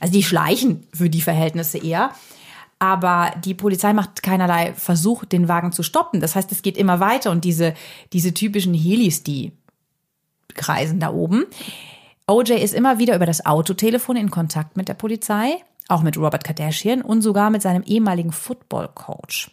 [0.00, 2.10] Also die schleichen für die Verhältnisse eher.
[2.78, 6.20] Aber die Polizei macht keinerlei Versuch, den Wagen zu stoppen.
[6.20, 7.74] Das heißt, es geht immer weiter und diese,
[8.12, 9.52] diese typischen Helis, die
[10.54, 11.44] kreisen da oben.
[12.26, 15.56] OJ ist immer wieder über das Autotelefon in Kontakt mit der Polizei,
[15.88, 19.50] auch mit Robert Kardashian und sogar mit seinem ehemaligen Football-Coach.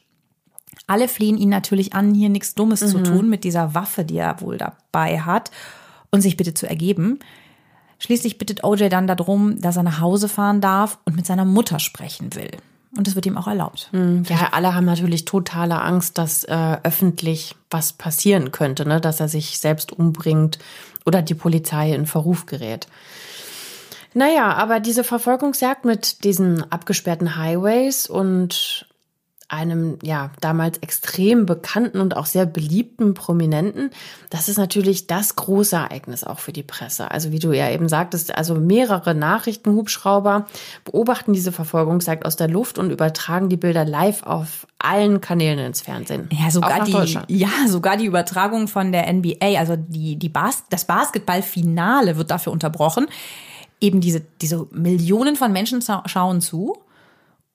[0.87, 4.39] Alle flehen ihn natürlich an, hier nichts Dummes zu tun mit dieser Waffe, die er
[4.41, 5.49] wohl dabei hat
[6.11, 7.19] und sich bitte zu ergeben.
[7.97, 11.79] Schließlich bittet OJ dann darum, dass er nach Hause fahren darf und mit seiner Mutter
[11.79, 12.51] sprechen will.
[12.97, 13.89] Und das wird ihm auch erlaubt.
[14.29, 19.01] Ja, alle haben natürlich totale Angst, dass äh, öffentlich was passieren könnte, ne?
[19.01, 20.59] dass er sich selbst umbringt
[21.05, 22.87] oder die Polizei in Verruf gerät.
[24.13, 28.84] Naja, aber diese Verfolgungsjagd mit diesen abgesperrten Highways und
[29.47, 33.91] einem ja damals extrem bekannten und auch sehr beliebten Prominenten,
[34.31, 37.11] das ist natürlich das große Ereignis auch für die Presse.
[37.11, 40.47] Also wie du ja eben sagtest, also mehrere Nachrichtenhubschrauber
[40.83, 45.81] beobachten diese Verfolgungsjagd aus der Luft und übertragen die Bilder live auf allen Kanälen ins
[45.81, 46.27] Fernsehen.
[46.31, 46.91] Ja, sogar die,
[47.27, 52.51] ja, sogar die Übertragung von der NBA, also die, die Bas das Basketballfinale wird dafür
[52.53, 53.07] unterbrochen.
[53.81, 56.77] Eben diese, diese Millionen von Menschen scha- schauen zu.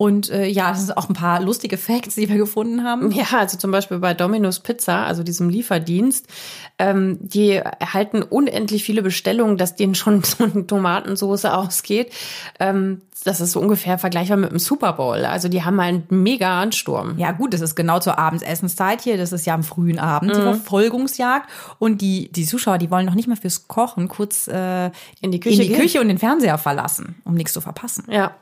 [0.00, 3.10] Und äh, ja, das sind auch ein paar lustige Facts, die wir gefunden haben.
[3.12, 6.26] Ja, also zum Beispiel bei Domino's Pizza, also diesem Lieferdienst,
[6.78, 12.10] ähm, die erhalten unendlich viele Bestellungen, dass denen schon so eine Tomatensauce ausgeht.
[12.58, 15.26] Ähm, das ist so ungefähr vergleichbar mit dem Super Bowl.
[15.26, 17.18] Also die haben einen mega Ansturm.
[17.18, 19.18] Ja, gut, das ist genau zur Abendsessenszeit hier.
[19.18, 20.36] Das ist ja am frühen Abend, Mhm.
[20.36, 21.46] die Verfolgungsjagd.
[21.78, 24.86] Und die, die Zuschauer, die wollen noch nicht mal fürs Kochen kurz äh,
[25.20, 25.74] In die Küche in die.
[25.74, 28.04] Küche und den Fernseher verlassen, um nichts zu verpassen.
[28.10, 28.34] Ja,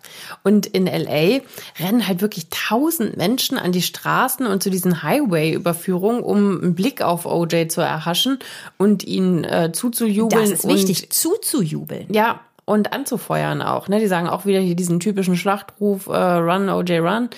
[0.45, 1.41] und in LA
[1.79, 7.03] rennen halt wirklich tausend Menschen an die Straßen und zu diesen Highway-Überführungen, um einen Blick
[7.03, 8.39] auf OJ zu erhaschen
[8.77, 10.43] und ihn äh, zuzujubeln.
[10.43, 12.07] Das ist und wichtig, zuzujubeln.
[12.13, 13.89] Ja, und anzufeuern auch.
[13.89, 13.99] Ne?
[13.99, 17.31] Die sagen auch wieder hier diesen typischen Schlachtruf, äh, Run, OJ, Run.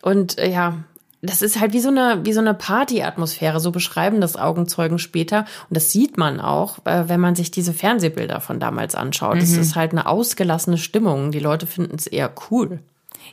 [0.00, 0.78] Und äh, ja,
[1.20, 3.60] das ist halt wie so eine, wie so eine Party-Atmosphäre.
[3.60, 5.40] So beschreiben das Augenzeugen später.
[5.68, 9.36] Und das sieht man auch, äh, wenn man sich diese Fernsehbilder von damals anschaut.
[9.36, 11.30] Es ist halt eine ausgelassene Stimmung.
[11.30, 12.80] Die Leute finden es eher cool.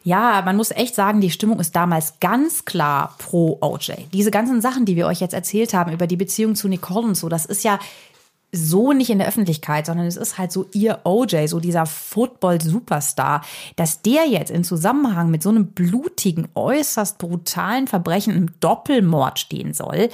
[0.04, 3.94] Ja, man muss echt sagen, die Stimmung ist damals ganz klar pro OJ.
[4.14, 7.16] Diese ganzen Sachen, die wir euch jetzt erzählt haben über die Beziehung zu Nicole und
[7.16, 7.80] so, das ist ja
[8.52, 13.44] so nicht in der Öffentlichkeit, sondern es ist halt so ihr OJ, so dieser Football-Superstar,
[13.76, 19.74] dass der jetzt in Zusammenhang mit so einem blutigen, äußerst brutalen Verbrechen im Doppelmord stehen
[19.74, 20.10] soll.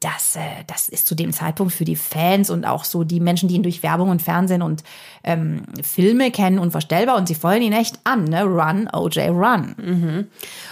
[0.00, 3.48] Das, äh, das ist zu dem Zeitpunkt für die Fans und auch so die Menschen,
[3.48, 4.82] die ihn durch Werbung und Fernsehen und
[5.24, 7.16] ähm, Filme kennen, unvorstellbar.
[7.16, 8.44] Und sie feuern ihn echt an, ne?
[8.44, 9.74] Run, OJ, run.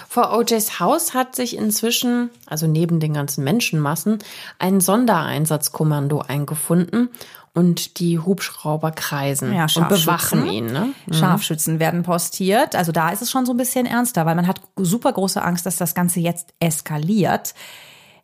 [0.08, 4.18] Vor OJs Haus hat sich inzwischen, also neben den ganzen Menschenmassen,
[4.58, 7.10] ein Sondereinsatzkommando eingefunden
[7.58, 10.66] und die Hubschrauber kreisen Ja, und bewachen ihn.
[10.66, 10.94] Ne?
[11.10, 12.76] Scharfschützen werden postiert.
[12.76, 15.66] Also da ist es schon so ein bisschen ernster, weil man hat super große Angst,
[15.66, 17.54] dass das Ganze jetzt eskaliert.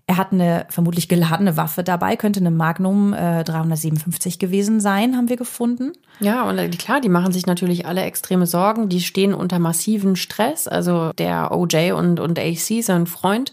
[0.06, 5.30] Er hat eine vermutlich geladene Waffe dabei, könnte eine Magnum äh, 357 gewesen sein, haben
[5.30, 5.92] wir gefunden.
[6.20, 8.90] Ja, und äh, klar, die machen sich natürlich alle extreme Sorgen.
[8.90, 10.68] Die stehen unter massiven Stress.
[10.68, 13.52] Also der OJ und, und AC, sein Freund.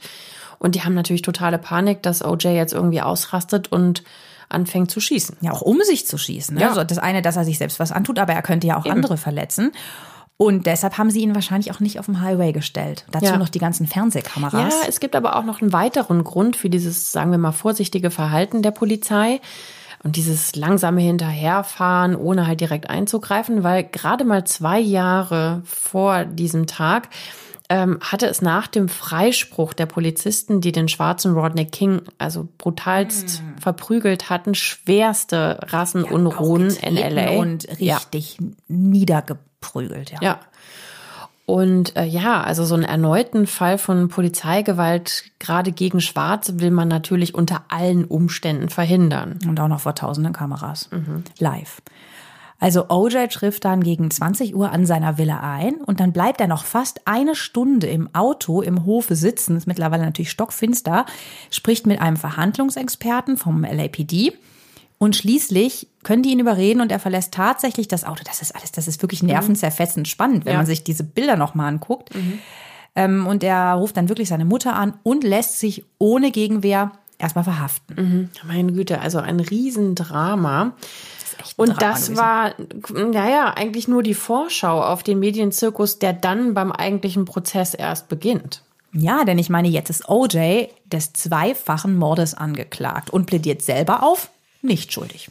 [0.60, 4.04] Und die haben natürlich totale Panik, dass OJ jetzt irgendwie ausrastet und
[4.50, 5.38] anfängt zu schießen.
[5.42, 6.56] Ja, auch um sich zu schießen.
[6.56, 6.62] Ne?
[6.62, 6.70] Ja.
[6.70, 9.18] Also das eine, dass er sich selbst was antut, aber er könnte ja auch andere
[9.18, 9.72] verletzen.
[10.42, 13.06] Und deshalb haben sie ihn wahrscheinlich auch nicht auf dem Highway gestellt.
[13.12, 13.38] Dazu Ja.
[13.38, 14.74] noch die ganzen Fernsehkameras.
[14.74, 18.10] Ja, es gibt aber auch noch einen weiteren Grund für dieses, sagen wir mal, vorsichtige
[18.10, 19.40] Verhalten der Polizei
[20.02, 26.66] und dieses langsame Hinterherfahren, ohne halt direkt einzugreifen, weil gerade mal zwei Jahre vor diesem
[26.66, 27.10] Tag
[27.70, 33.44] ähm, hatte es nach dem Freispruch der Polizisten, die den schwarzen Rodney King also brutalst
[33.60, 37.40] verprügelt hatten, schwerste Rassenunruhen Auch in LA.
[37.40, 37.98] Und ja.
[37.98, 38.40] richtig
[39.62, 40.20] niedergeprügelt, ja.
[40.22, 40.40] Ja.
[41.46, 46.88] Und äh, ja, also so einen erneuten Fall von Polizeigewalt gerade gegen Schwarze will man
[46.88, 49.40] natürlich unter allen Umständen verhindern.
[49.48, 50.90] Und auch noch vor tausenden Kameras.
[51.40, 51.82] Live.
[52.60, 56.48] Also OJ trifft dann gegen 20 Uhr an seiner Villa ein und dann bleibt er
[56.48, 61.08] noch fast eine Stunde im Auto im Hofe sitzen, ist mittlerweile natürlich stockfinster,
[61.50, 64.34] spricht mit einem Verhandlungsexperten vom LAPD
[65.02, 68.22] und schließlich können die ihn überreden und er verlässt tatsächlich das Auto.
[68.24, 70.60] Das ist alles, das ist wirklich nervenzerfetzend spannend, wenn Ja.
[70.60, 72.12] man sich diese Bilder nochmal anguckt.
[72.96, 77.44] Ähm, und er ruft dann wirklich seine Mutter an und lässt sich ohne Gegenwehr erstmal
[77.44, 78.30] verhaften.
[78.46, 80.74] Meine Güte, also ein Riesendrama.
[81.56, 82.18] Und Drama das gewesen.
[82.18, 82.54] war,
[83.12, 88.62] naja, eigentlich nur die Vorschau auf den Medienzirkus, der dann beim eigentlichen Prozess erst beginnt.
[88.94, 94.30] Ja, denn ich meine, jetzt ist OJ des zweifachen Mordes angeklagt und plädiert selber auf
[94.62, 95.30] nicht schuldig.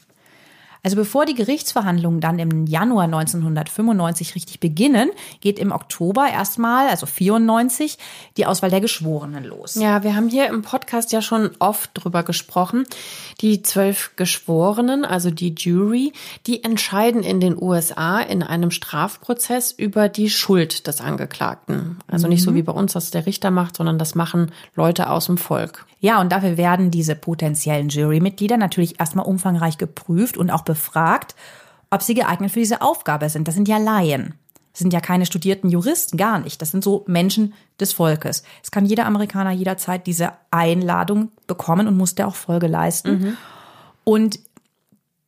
[0.83, 5.11] Also bevor die Gerichtsverhandlungen dann im Januar 1995 richtig beginnen,
[5.41, 7.99] geht im Oktober erstmal, also 94,
[8.37, 9.74] die Auswahl der Geschworenen los.
[9.74, 12.85] Ja, wir haben hier im Podcast ja schon oft drüber gesprochen.
[13.41, 16.12] Die zwölf Geschworenen, also die Jury,
[16.47, 21.99] die entscheiden in den USA in einem Strafprozess über die Schuld des Angeklagten.
[22.07, 25.26] Also nicht so wie bei uns, dass der Richter macht, sondern das machen Leute aus
[25.26, 25.87] dem Volk.
[26.03, 31.35] Ja, und dafür werden diese potenziellen Jurymitglieder natürlich erstmal umfangreich geprüft und auch befragt,
[31.91, 33.49] ob sie geeignet für diese Aufgabe sind.
[33.49, 34.35] Das sind ja Laien.
[34.73, 36.62] Das sind ja keine studierten Juristen, gar nicht.
[36.62, 38.45] Das sind so Menschen des Volkes.
[38.62, 43.37] Es kann jeder Amerikaner jederzeit diese Einladung bekommen und muss der auch Folge leisten.
[44.05, 44.39] Und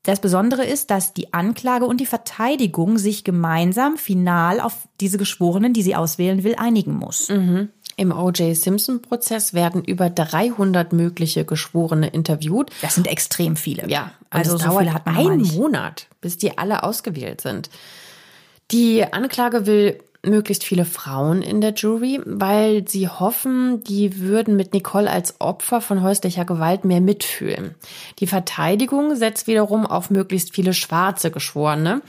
[0.05, 5.72] das Besondere ist, dass die Anklage und die Verteidigung sich gemeinsam final auf diese Geschworenen,
[5.72, 7.28] die sie auswählen will, einigen muss.
[7.97, 8.57] Im O.J.
[8.57, 12.70] Simpson-Prozess werden über 300 mögliche Geschworene interviewt.
[12.80, 13.88] Das sind extrem viele.
[13.88, 15.43] Ja, also es so dauert hat man einen.
[15.55, 17.68] Monat, bis die alle ausgewählt sind.
[18.70, 24.72] Die Anklage will möglichst viele Frauen in der Jury, weil sie hoffen, die würden mit
[24.72, 27.74] Nicole als Opfer von häuslicher Gewalt mehr mitfühlen.
[28.20, 32.02] Die Verteidigung setzt wiederum auf möglichst viele schwarze Geschworene.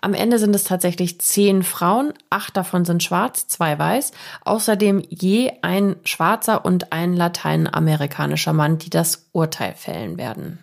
[0.00, 4.12] Am Ende sind es tatsächlich zehn Frauen, acht davon sind schwarz, zwei weiß.
[4.44, 10.58] Außerdem je ein schwarzer und ein lateinamerikanischer Mann, die das Urteil fällen werden.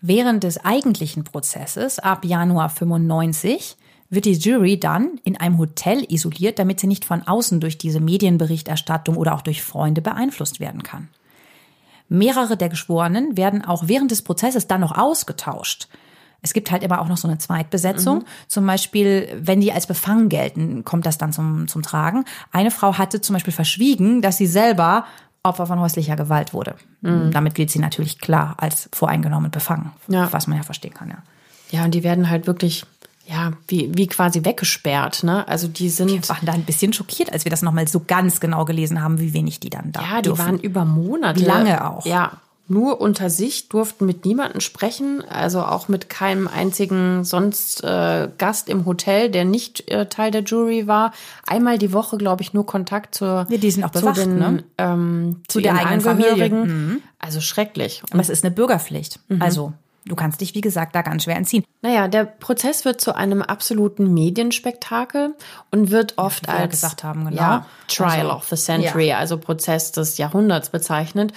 [0.00, 3.76] Während des eigentlichen Prozesses ab Januar 95
[4.12, 7.98] wird die Jury dann in einem Hotel isoliert, damit sie nicht von außen durch diese
[7.98, 11.08] Medienberichterstattung oder auch durch Freunde beeinflusst werden kann.
[12.08, 15.88] Mehrere der Geschworenen werden auch während des Prozesses dann noch ausgetauscht.
[16.42, 18.24] Es gibt halt immer auch noch so eine Zweitbesetzung.
[18.48, 22.24] Zum Beispiel, wenn die als befangen gelten, kommt das dann zum, zum Tragen.
[22.50, 25.06] Eine Frau hatte zum Beispiel verschwiegen, dass sie selber
[25.44, 26.74] Opfer von häuslicher Gewalt wurde.
[27.00, 30.32] Damit gilt sie natürlich klar als voreingenommen und befangen, Ja.
[30.32, 31.18] was man ja verstehen kann, ja.
[31.70, 32.84] Ja, und die werden halt wirklich,
[33.26, 35.46] ja, wie, wie quasi weggesperrt, ne?
[35.48, 38.40] Also die sind, Wir waren da ein bisschen schockiert, als wir das nochmal so ganz
[38.40, 40.44] genau gelesen haben, wie wenig die dann da ja, die dürfen.
[40.44, 41.40] waren über Monate.
[41.40, 42.04] Wie lange auch?
[42.04, 42.32] Ja,
[42.68, 48.68] nur unter sich, durften mit niemandem sprechen, also auch mit keinem einzigen sonst äh, Gast
[48.68, 51.12] im Hotel, der nicht äh, Teil der Jury war.
[51.46, 54.64] Einmal die Woche, glaube ich, nur Kontakt zur, Ja, die sind auch zu den, ne?
[54.78, 56.32] ähm, zu, der ihren eigenen Familie.
[56.34, 56.42] Mhm.
[56.42, 57.02] Angehörigen.
[57.18, 58.02] Also schrecklich.
[58.10, 59.20] Aber es ist eine Bürgerpflicht.
[59.38, 61.64] Also, du kannst dich, wie gesagt, da ganz schwer entziehen.
[61.80, 65.34] Naja, der Prozess wird zu einem absoluten Medienspektakel
[65.70, 67.40] und wird oft ja als gesagt haben, genau.
[67.40, 71.32] ja, Trial Also, of the Century, also Prozess des Jahrhunderts bezeichnet.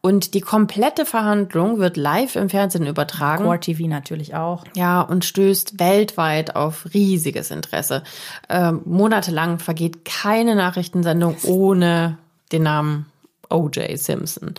[0.00, 3.44] Und die komplette Verhandlung wird live im Fernsehen übertragen.
[3.44, 4.64] Core TV natürlich auch.
[4.76, 8.04] Ja, und stößt weltweit auf riesiges Interesse.
[8.48, 12.16] Ähm, monatelang vergeht keine Nachrichtensendung ohne
[12.52, 13.06] den Namen
[13.50, 13.98] O.J.
[13.98, 14.54] Simpson.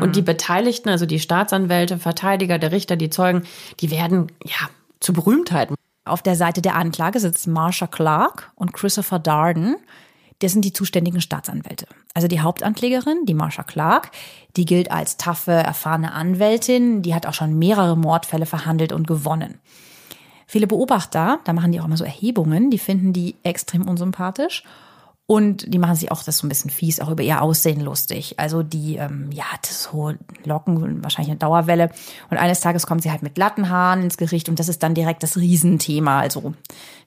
[0.00, 3.42] Und die Beteiligten, also die Staatsanwälte, Verteidiger, der Richter, die Zeugen,
[3.80, 4.68] die werden ja
[5.00, 5.76] zu Berühmtheiten.
[6.04, 9.76] Auf der Seite der Anklage sitzt Marsha Clark und Christopher Darden.
[10.40, 11.86] Das sind die zuständigen Staatsanwälte.
[12.12, 14.10] Also die Hauptanklägerin, die Marsha Clark,
[14.56, 17.02] die gilt als taffe, erfahrene Anwältin.
[17.02, 19.58] Die hat auch schon mehrere Mordfälle verhandelt und gewonnen.
[20.46, 24.62] Viele Beobachter, da machen die auch immer so Erhebungen, die finden die extrem unsympathisch.
[25.26, 28.38] Und die machen sich auch das so ein bisschen fies, auch über ihr Aussehen lustig.
[28.38, 30.12] Also die, ähm, ja, hat so
[30.44, 31.90] Locken, wahrscheinlich eine Dauerwelle.
[32.28, 34.94] Und eines Tages kommt sie halt mit glatten Haaren ins Gericht und das ist dann
[34.94, 36.20] direkt das Riesenthema.
[36.20, 36.52] Also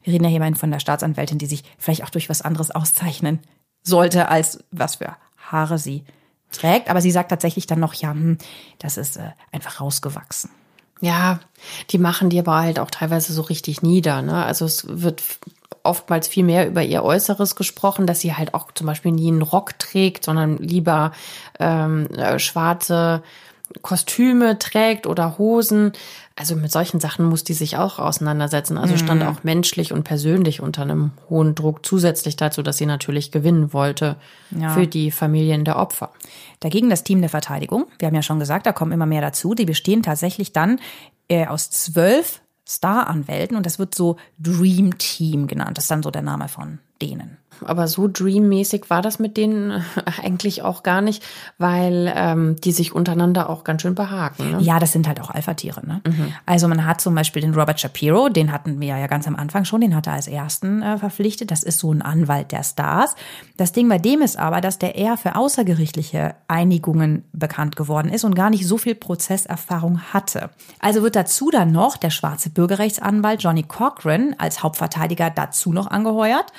[0.02, 2.72] wir reden ja hier immerhin von der Staatsanwältin, die sich vielleicht auch durch was anderes
[2.72, 3.40] auszeichnen
[3.84, 6.04] sollte, als was für Haare sie
[6.52, 6.90] trägt.
[6.90, 8.40] Aber sie sagt tatsächlich dann noch, ja, hm,
[8.80, 10.50] das ist äh, einfach rausgewachsen.
[11.02, 11.40] Ja,
[11.92, 14.24] die machen die aber halt auch teilweise so richtig nieder.
[14.24, 14.44] Ne?
[14.44, 15.22] Also es wird
[15.84, 19.42] oftmals viel mehr über ihr Äußeres gesprochen, dass sie halt auch zum Beispiel nie einen
[19.42, 21.12] Rock trägt, sondern lieber
[21.60, 23.24] ähm, äh, schwarze
[23.82, 25.92] Kostüme trägt oder Hosen.
[26.36, 28.78] Also mit solchen Sachen muss die sich auch auseinandersetzen.
[28.78, 33.32] Also stand auch menschlich und persönlich unter einem hohen Druck, zusätzlich dazu, dass sie natürlich
[33.32, 34.16] gewinnen wollte
[34.52, 34.70] Ja.
[34.70, 36.12] für die Familien der Opfer.
[36.60, 37.88] Dagegen das Team der Verteidigung.
[38.00, 39.54] Wir haben ja schon gesagt, da kommen immer mehr dazu.
[39.54, 40.80] Die bestehen tatsächlich dann
[41.28, 45.78] äh, aus zwölf Staranwälten und das wird so Dream Team genannt.
[45.78, 47.38] Das ist dann so der Name von denen.
[47.66, 49.84] Aber so dreammäßig war das mit denen
[50.24, 51.24] eigentlich auch gar nicht,
[51.58, 54.52] weil ähm, die sich untereinander auch ganz schön behaken.
[54.52, 54.58] Ne?
[54.62, 55.86] Ja, das sind halt auch Alpha-Tiere.
[55.86, 56.02] Ne?
[56.06, 56.34] Mhm.
[56.46, 59.66] Also man hat zum Beispiel den Robert Shapiro, den hatten wir ja ganz am Anfang
[59.66, 61.52] schon, den hat er als ersten äh, verpflichtet.
[61.52, 63.16] Das ist so ein Anwalt der Stars.
[63.58, 68.24] Das Ding bei dem ist aber, dass der eher für außergerichtliche Einigungen bekannt geworden ist
[68.24, 70.50] und gar nicht so viel Prozesserfahrung hatte.
[70.80, 76.52] Also wird dazu dann noch der schwarze Bürgerrechtsanwalt Johnny Cochran als Hauptverteidiger dazu noch angeheuert.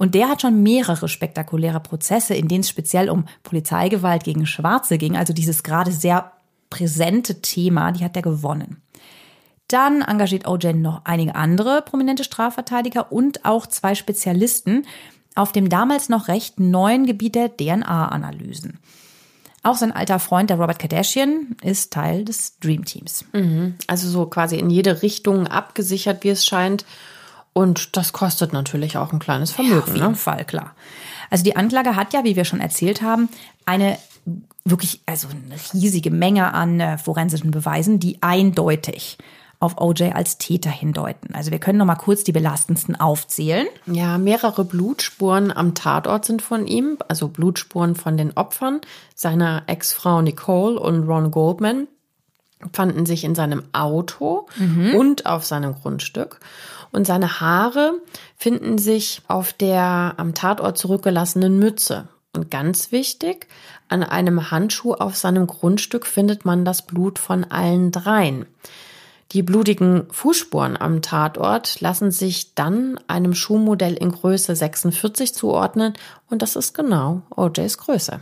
[0.00, 4.96] Und der hat schon mehrere spektakuläre Prozesse, in denen es speziell um Polizeigewalt gegen Schwarze
[4.96, 6.32] ging, also dieses gerade sehr
[6.70, 8.80] präsente Thema, die hat er gewonnen.
[9.68, 14.86] Dann engagiert OJ noch einige andere prominente Strafverteidiger und auch zwei Spezialisten
[15.34, 18.78] auf dem damals noch recht neuen Gebiet der DNA-Analysen.
[19.62, 23.26] Auch sein alter Freund, der Robert Kardashian, ist Teil des Dream Teams.
[23.34, 23.74] Mhm.
[23.86, 26.86] Also so quasi in jede Richtung abgesichert, wie es scheint.
[27.52, 29.76] Und das kostet natürlich auch ein kleines Vermögen.
[29.76, 30.16] Ja, auf jeden ne?
[30.16, 30.74] Fall, klar.
[31.30, 33.28] Also die Anklage hat ja, wie wir schon erzählt haben,
[33.66, 33.98] eine
[34.64, 39.18] wirklich, also eine riesige Menge an äh, forensischen Beweisen, die eindeutig
[39.58, 41.34] auf OJ als Täter hindeuten.
[41.34, 43.66] Also wir können noch mal kurz die belastendsten aufzählen.
[43.86, 48.80] Ja, mehrere Blutspuren am Tatort sind von ihm, also Blutspuren von den Opfern
[49.14, 51.88] seiner Ex-Frau Nicole und Ron Goldman
[52.72, 54.94] fanden sich in seinem Auto mhm.
[54.94, 56.40] und auf seinem Grundstück
[56.92, 57.94] und seine Haare
[58.36, 62.08] finden sich auf der am Tatort zurückgelassenen Mütze.
[62.32, 63.48] Und ganz wichtig,
[63.88, 68.46] an einem Handschuh auf seinem Grundstück findet man das Blut von allen dreien.
[69.32, 75.94] Die blutigen Fußspuren am Tatort lassen sich dann einem Schuhmodell in Größe 46 zuordnen
[76.28, 78.20] und das ist genau OJs Größe.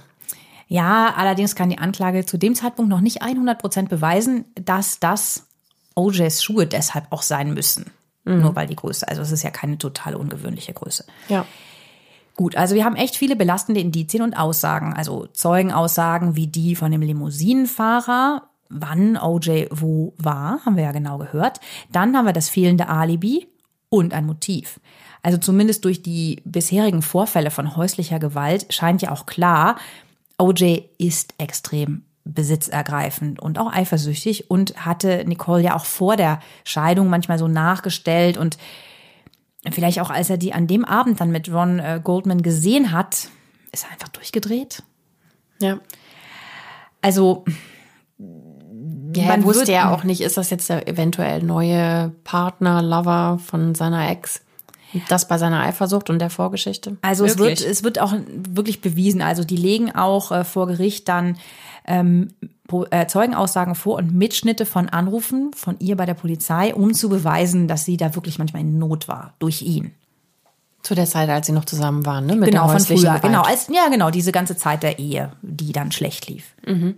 [0.68, 5.46] Ja, allerdings kann die Anklage zu dem Zeitpunkt noch nicht 100 Prozent beweisen, dass das
[5.94, 7.90] OJs Schuhe deshalb auch sein müssen.
[8.29, 8.43] Mhm.
[8.43, 11.05] Nur weil die Größe, also es ist ja keine total ungewöhnliche Größe.
[11.29, 11.47] Ja.
[12.37, 16.93] Gut, also wir haben echt viele belastende Indizien und Aussagen, also Zeugenaussagen wie die von
[16.93, 21.61] dem Limousinenfahrer, wann OJ wo war, haben wir ja genau gehört.
[21.91, 23.49] Dann haben wir das fehlende Alibi
[23.89, 24.79] und ein Motiv.
[25.22, 29.76] Also zumindest durch die bisherigen Vorfälle von häuslicher Gewalt scheint ja auch klar,
[30.39, 32.05] OJ ist extrem
[32.35, 38.37] besitzergreifend und auch eifersüchtig und hatte Nicole ja auch vor der Scheidung manchmal so nachgestellt
[38.37, 38.59] und
[39.70, 43.29] vielleicht auch als er die an dem Abend dann mit Ron äh, Goldman gesehen hat,
[43.72, 44.83] ist er einfach durchgedreht.
[45.61, 45.81] Ja.
[47.01, 47.45] Also
[48.18, 53.74] ja, man wusste ja auch nicht, ist das jetzt der eventuell neue Partner, Lover von
[53.74, 54.43] seiner Ex?
[55.09, 56.97] Das bei seiner Eifersucht und der Vorgeschichte?
[57.03, 59.20] Also es wird, es wird auch wirklich bewiesen.
[59.20, 61.36] Also die legen auch äh, vor Gericht dann
[61.86, 62.28] ähm,
[62.91, 67.68] äh, Zeugenaussagen vor und Mitschnitte von Anrufen von ihr bei der Polizei, um zu beweisen,
[67.68, 69.93] dass sie da wirklich manchmal in Not war durch ihn.
[70.82, 72.36] Zu der Zeit, als sie noch zusammen waren, ne?
[72.36, 72.97] Mit genau, der von früher.
[72.97, 73.22] Gewalt.
[73.22, 76.55] Genau, als, ja, genau, diese ganze Zeit der Ehe, die dann schlecht lief.
[76.66, 76.95] Mhm.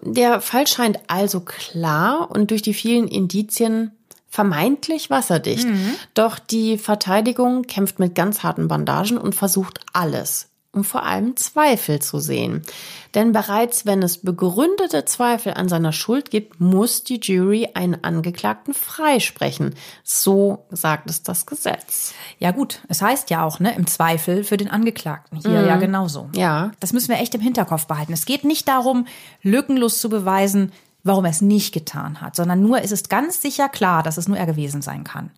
[0.00, 3.92] Der Fall scheint also klar und durch die vielen Indizien
[4.32, 5.68] vermeintlich wasserdicht.
[5.68, 5.94] Mhm.
[6.14, 12.00] Doch die Verteidigung kämpft mit ganz harten Bandagen und versucht alles, um vor allem Zweifel
[12.00, 12.62] zu sehen.
[13.14, 18.72] Denn bereits wenn es begründete Zweifel an seiner Schuld gibt, muss die Jury einen Angeklagten
[18.72, 19.74] freisprechen.
[20.02, 22.14] So sagt es das Gesetz.
[22.38, 25.40] Ja gut, es heißt ja auch, ne, im Zweifel für den Angeklagten.
[25.40, 25.66] Hier mhm.
[25.66, 26.30] ja genauso.
[26.34, 26.72] Ja.
[26.80, 28.14] Das müssen wir echt im Hinterkopf behalten.
[28.14, 29.06] Es geht nicht darum,
[29.42, 30.72] lückenlos zu beweisen,
[31.04, 34.28] warum er es nicht getan hat, sondern nur ist es ganz sicher klar, dass es
[34.28, 35.30] nur er gewesen sein kann.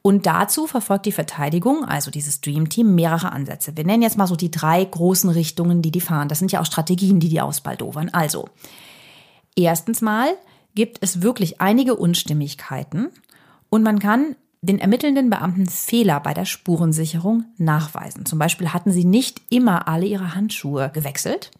[0.00, 3.76] Und dazu verfolgt die Verteidigung, also dieses Dream Team, mehrere Ansätze.
[3.76, 6.28] Wir nennen jetzt mal so die drei großen Richtungen, die die fahren.
[6.28, 8.08] Das sind ja auch Strategien, die die ausbaldowern.
[8.10, 8.48] Also,
[9.56, 10.28] erstens mal
[10.74, 13.08] gibt es wirklich einige Unstimmigkeiten
[13.68, 18.26] und man kann den ermittelnden Beamten Fehler bei der Spurensicherung nachweisen.
[18.26, 21.50] Zum Beispiel hatten sie nicht immer alle ihre Handschuhe gewechselt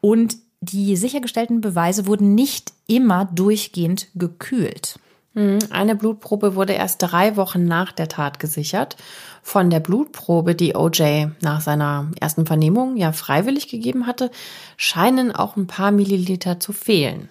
[0.00, 4.98] und die sichergestellten Beweise wurden nicht immer durchgehend gekühlt.
[5.34, 5.58] Mhm.
[5.70, 8.96] Eine Blutprobe wurde erst drei Wochen nach der Tat gesichert.
[9.42, 14.30] Von der Blutprobe, die OJ nach seiner ersten Vernehmung ja freiwillig gegeben hatte,
[14.76, 17.28] scheinen auch ein paar Milliliter zu fehlen.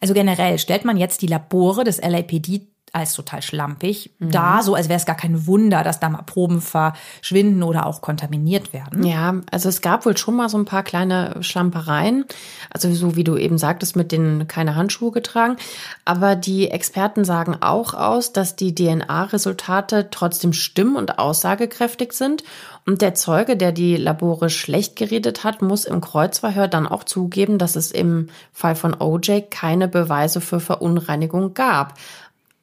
[0.00, 4.30] Also generell stellt man jetzt die Labore des LAPD als total schlampig mhm.
[4.30, 8.02] da, so als wäre es gar kein Wunder, dass da mal Proben verschwinden oder auch
[8.02, 9.04] kontaminiert werden.
[9.04, 12.26] Ja, also es gab wohl schon mal so ein paar kleine Schlampereien,
[12.70, 15.56] also so wie du eben sagtest, mit den keine Handschuhe getragen.
[16.04, 22.44] Aber die Experten sagen auch aus, dass die DNA-Resultate trotzdem stimmen und aussagekräftig sind.
[22.84, 27.56] Und der Zeuge, der die Labore schlecht geredet hat, muss im Kreuzverhör dann auch zugeben,
[27.56, 31.94] dass es im Fall von OJ keine Beweise für Verunreinigung gab.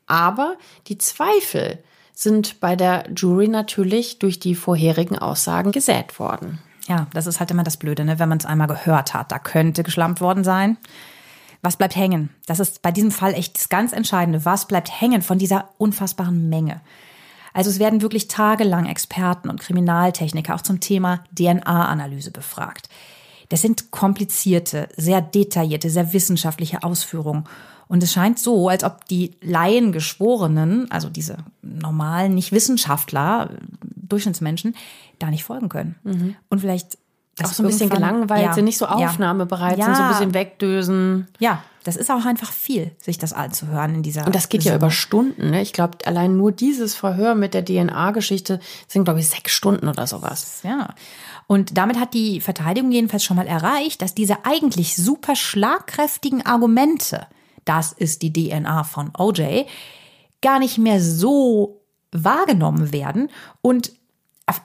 [0.09, 0.57] Aber
[0.87, 1.81] die Zweifel
[2.13, 6.59] sind bei der Jury natürlich durch die vorherigen Aussagen gesät worden.
[6.87, 8.19] Ja, das ist halt immer das Blöde, ne?
[8.19, 9.31] wenn man es einmal gehört hat.
[9.31, 10.77] Da könnte geschlampt worden sein.
[11.61, 12.29] Was bleibt hängen?
[12.47, 14.43] Das ist bei diesem Fall echt das ganz Entscheidende.
[14.45, 16.81] Was bleibt hängen von dieser unfassbaren Menge?
[17.53, 22.89] Also es werden wirklich tagelang Experten und Kriminaltechniker auch zum Thema DNA-Analyse befragt.
[23.49, 27.45] Das sind komplizierte, sehr detaillierte, sehr wissenschaftliche Ausführungen.
[27.89, 33.49] Und es scheint so, als ob die Laiengeschworenen, also diese normalen Nicht-Wissenschaftler,
[33.81, 34.75] Durchschnittsmenschen,
[35.17, 35.95] da nicht folgen können.
[36.03, 36.35] Mhm.
[36.49, 36.99] Und vielleicht
[37.43, 39.85] auch so ein bisschen gelangweilt ja, sind, nicht so aufnahmebereit ja.
[39.85, 41.27] sind, so ein bisschen wegdösen.
[41.39, 44.25] Ja, das ist auch einfach viel, sich das anzuhören in dieser.
[44.25, 45.49] Und das geht ja über Stunden.
[45.49, 45.61] Ne?
[45.63, 50.05] Ich glaube, allein nur dieses Verhör mit der DNA-Geschichte sind, glaube ich, sechs Stunden oder
[50.05, 50.59] sowas.
[50.63, 50.93] Ja.
[51.47, 57.25] Und damit hat die Verteidigung jedenfalls schon mal erreicht, dass diese eigentlich super schlagkräftigen Argumente,
[57.69, 59.65] das ist die DNA von OJ,
[60.41, 63.29] gar nicht mehr so wahrgenommen werden
[63.61, 63.93] und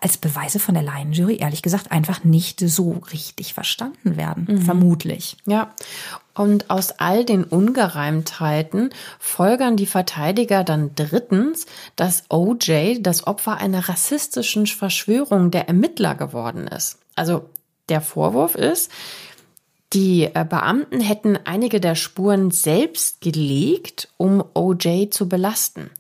[0.01, 4.63] als Beweise von der Laienjury ehrlich gesagt einfach nicht so richtig verstanden werden, mhm.
[4.63, 5.37] vermutlich.
[5.45, 5.75] Ja.
[6.33, 8.89] Und aus all den Ungereimtheiten
[9.19, 16.67] folgern die Verteidiger dann drittens, dass OJ das Opfer einer rassistischen Verschwörung der Ermittler geworden
[16.67, 16.99] ist.
[17.15, 17.51] Also
[17.91, 18.91] der Vorwurf ist,
[19.93, 25.91] die äh, Beamten hätten einige der Spuren selbst gelegt, um OJ zu belasten.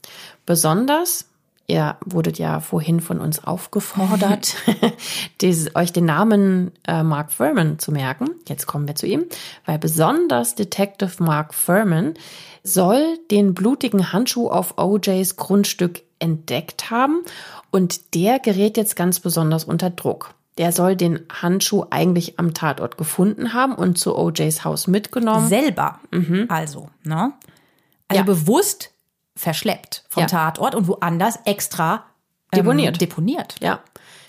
[0.46, 1.26] Besonders
[1.66, 4.54] Ihr wurdet ja vorhin von uns aufgefordert,
[5.40, 8.32] dieses, euch den Namen äh, Mark Furman zu merken.
[8.46, 9.24] Jetzt kommen wir zu ihm,
[9.64, 12.14] weil besonders Detective Mark Furman
[12.62, 17.22] soll den blutigen Handschuh auf OJs Grundstück entdeckt haben
[17.70, 20.34] und der gerät jetzt ganz besonders unter Druck.
[20.58, 25.48] Der soll den Handschuh eigentlich am Tatort gefunden haben und zu OJs Haus mitgenommen.
[25.48, 26.00] Selber.
[26.12, 26.46] Mhm.
[26.48, 27.32] Also, ne?
[28.08, 28.22] Also ja.
[28.22, 28.92] bewusst
[29.36, 30.26] verschleppt vom ja.
[30.28, 32.04] Tatort und woanders extra
[32.52, 33.00] ähm, deponiert.
[33.00, 33.56] deponiert.
[33.60, 33.80] Ja.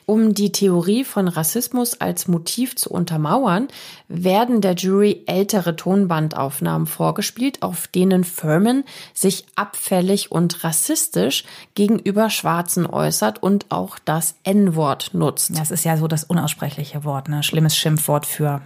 [0.06, 3.68] Um die Theorie von Rassismus als Motiv zu untermauern,
[4.08, 8.84] werden der Jury ältere Tonbandaufnahmen vorgespielt, auf denen Furman
[9.14, 11.44] sich abfällig und rassistisch
[11.74, 15.58] gegenüber Schwarzen äußert und auch das N-Wort nutzt.
[15.58, 17.42] Das ist ja so das unaussprechliche Wort, ne?
[17.42, 18.62] Schlimmes Schimpfwort für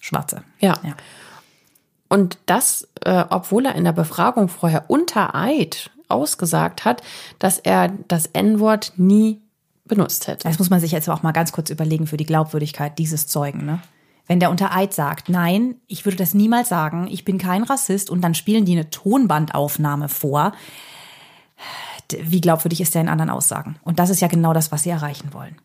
[0.00, 0.44] Schwarze.
[0.60, 0.74] Ja.
[0.84, 0.94] ja.
[2.08, 7.02] Und das, äh, obwohl er in der Befragung vorher unter Eid ausgesagt hat,
[7.40, 9.40] dass er das N-Wort nie
[9.88, 10.48] benutzt hätte.
[10.48, 13.64] Das muss man sich jetzt auch mal ganz kurz überlegen für die Glaubwürdigkeit dieses Zeugen.
[13.64, 13.80] Ne?
[14.26, 18.10] Wenn der unter Eid sagt, nein, ich würde das niemals sagen, ich bin kein Rassist
[18.10, 20.52] und dann spielen die eine Tonbandaufnahme vor,
[22.20, 23.76] wie glaubwürdig ist der in anderen Aussagen?
[23.82, 25.56] Und das ist ja genau das, was sie erreichen wollen.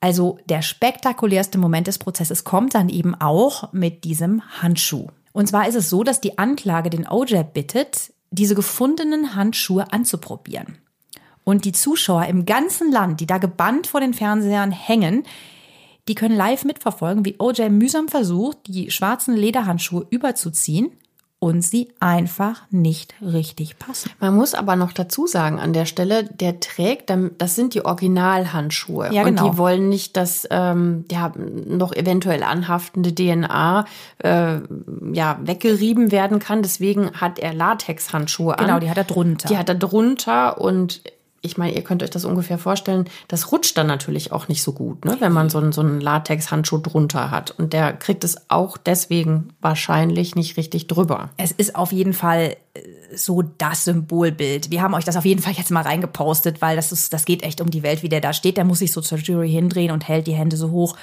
[0.00, 5.08] Also der spektakulärste Moment des Prozesses kommt dann eben auch mit diesem Handschuh.
[5.32, 10.78] Und zwar ist es so, dass die Anklage den OJ bittet, diese gefundenen Handschuhe anzuprobieren.
[11.48, 15.22] Und die Zuschauer im ganzen Land, die da gebannt vor den Fernsehern hängen,
[16.08, 20.90] die können live mitverfolgen, wie OJ mühsam versucht, die schwarzen Lederhandschuhe überzuziehen
[21.38, 24.10] und sie einfach nicht richtig passen.
[24.18, 29.12] Man muss aber noch dazu sagen an der Stelle, der trägt, das sind die Originalhandschuhe.
[29.12, 29.44] Ja, genau.
[29.44, 33.84] Und die wollen nicht, dass ähm, ja, noch eventuell anhaftende DNA
[34.18, 34.58] äh,
[35.12, 36.62] ja, weggerieben werden kann.
[36.62, 38.66] Deswegen hat er Latexhandschuhe an.
[38.66, 39.48] Genau, die hat er drunter.
[39.48, 41.02] Die hat er drunter und
[41.46, 44.72] ich meine, ihr könnt euch das ungefähr vorstellen, das rutscht dann natürlich auch nicht so
[44.72, 47.52] gut, ne, wenn man so einen, so einen Latex-Handschuh drunter hat.
[47.52, 51.30] Und der kriegt es auch deswegen wahrscheinlich nicht richtig drüber.
[51.36, 52.80] Es ist auf jeden Fall äh,
[53.14, 54.70] so das Symbolbild.
[54.70, 57.42] Wir haben euch das auf jeden Fall jetzt mal reingepostet, weil das ist, das geht
[57.42, 58.56] echt um die Welt, wie der da steht.
[58.56, 60.96] Der muss sich so zur Jury hindrehen und hält die Hände so hoch.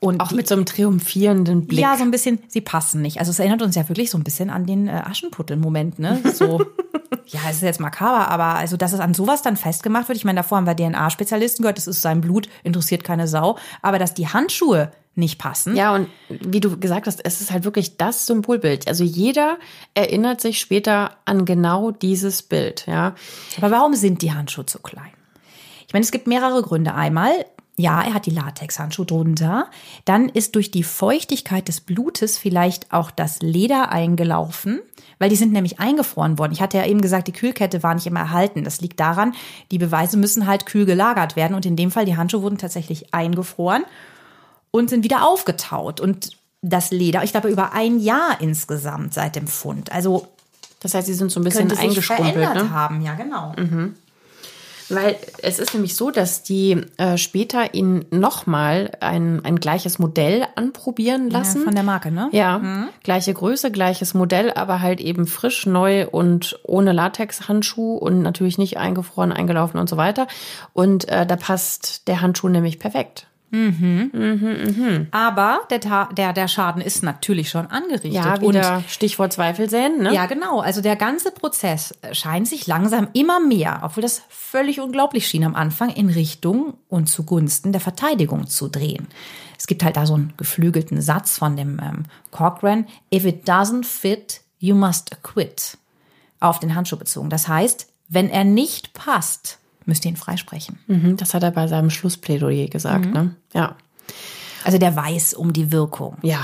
[0.00, 1.80] Und auch die, mit so einem triumphierenden Blick.
[1.80, 3.18] Ja, so ein bisschen, sie passen nicht.
[3.18, 6.20] Also es erinnert uns ja wirklich so ein bisschen an den äh, Aschenputtel-Moment, ne?
[6.34, 6.64] So,
[7.26, 10.16] ja, es ist jetzt makaber, aber also, dass es an sowas dann festgemacht wird.
[10.16, 13.58] Ich meine, davor haben wir DNA-Spezialisten gehört, das ist sein Blut, interessiert keine Sau.
[13.82, 15.76] Aber dass die Handschuhe nicht passen.
[15.76, 18.86] Ja, und wie du gesagt hast, es ist halt wirklich das Symbolbild.
[18.86, 19.58] Also jeder
[19.94, 23.16] erinnert sich später an genau dieses Bild, ja.
[23.58, 25.10] Aber warum sind die Handschuhe zu klein?
[25.88, 26.94] Ich meine, es gibt mehrere Gründe.
[26.94, 27.32] Einmal,
[27.78, 29.70] ja, er hat die Latexhandschuhe drunter.
[30.04, 34.80] Dann ist durch die Feuchtigkeit des Blutes vielleicht auch das Leder eingelaufen,
[35.20, 36.52] weil die sind nämlich eingefroren worden.
[36.52, 38.64] Ich hatte ja eben gesagt, die Kühlkette war nicht immer erhalten.
[38.64, 39.32] Das liegt daran,
[39.70, 43.14] die Beweise müssen halt kühl gelagert werden und in dem Fall die Handschuhe wurden tatsächlich
[43.14, 43.84] eingefroren
[44.72, 49.46] und sind wieder aufgetaut und das Leder, ich glaube über ein Jahr insgesamt seit dem
[49.46, 49.92] Fund.
[49.92, 50.26] Also
[50.80, 52.70] das heißt, sie sind so ein bisschen eingeschrumpelt, ne?
[52.70, 53.52] haben, ja genau.
[53.56, 53.94] Mhm.
[54.88, 60.46] Weil es ist nämlich so, dass die äh, später ihn nochmal ein, ein gleiches Modell
[60.54, 61.58] anprobieren lassen.
[61.58, 62.28] Ja, von der Marke, ne?
[62.32, 62.88] Ja, mhm.
[63.02, 68.78] gleiche Größe, gleiches Modell, aber halt eben frisch, neu und ohne Latexhandschuh und natürlich nicht
[68.78, 70.26] eingefroren, eingelaufen und so weiter.
[70.72, 73.26] Und äh, da passt der Handschuh nämlich perfekt.
[73.50, 74.10] Mhm.
[74.12, 75.06] Mhm, mhm.
[75.10, 78.12] Aber der, der, der Schaden ist natürlich schon angerichtet.
[78.12, 80.12] Ja, wieder und, Stichwort Zweifel säen, ne?
[80.14, 80.60] Ja, genau.
[80.60, 85.54] Also der ganze Prozess scheint sich langsam immer mehr, obwohl das völlig unglaublich schien am
[85.54, 89.08] Anfang, in Richtung und zugunsten der Verteidigung zu drehen.
[89.58, 93.84] Es gibt halt da so einen geflügelten Satz von dem ähm, Cochran, if it doesn't
[93.84, 95.78] fit, you must acquit,
[96.38, 97.30] auf den Handschuh bezogen.
[97.30, 99.58] Das heißt, wenn er nicht passt,
[99.88, 100.78] müsst ihn freisprechen.
[100.86, 103.12] Mhm, das hat er bei seinem Schlussplädoyer gesagt, mhm.
[103.12, 103.34] ne?
[103.54, 103.76] Ja.
[104.64, 106.18] Also der weiß um die Wirkung.
[106.22, 106.42] Ja.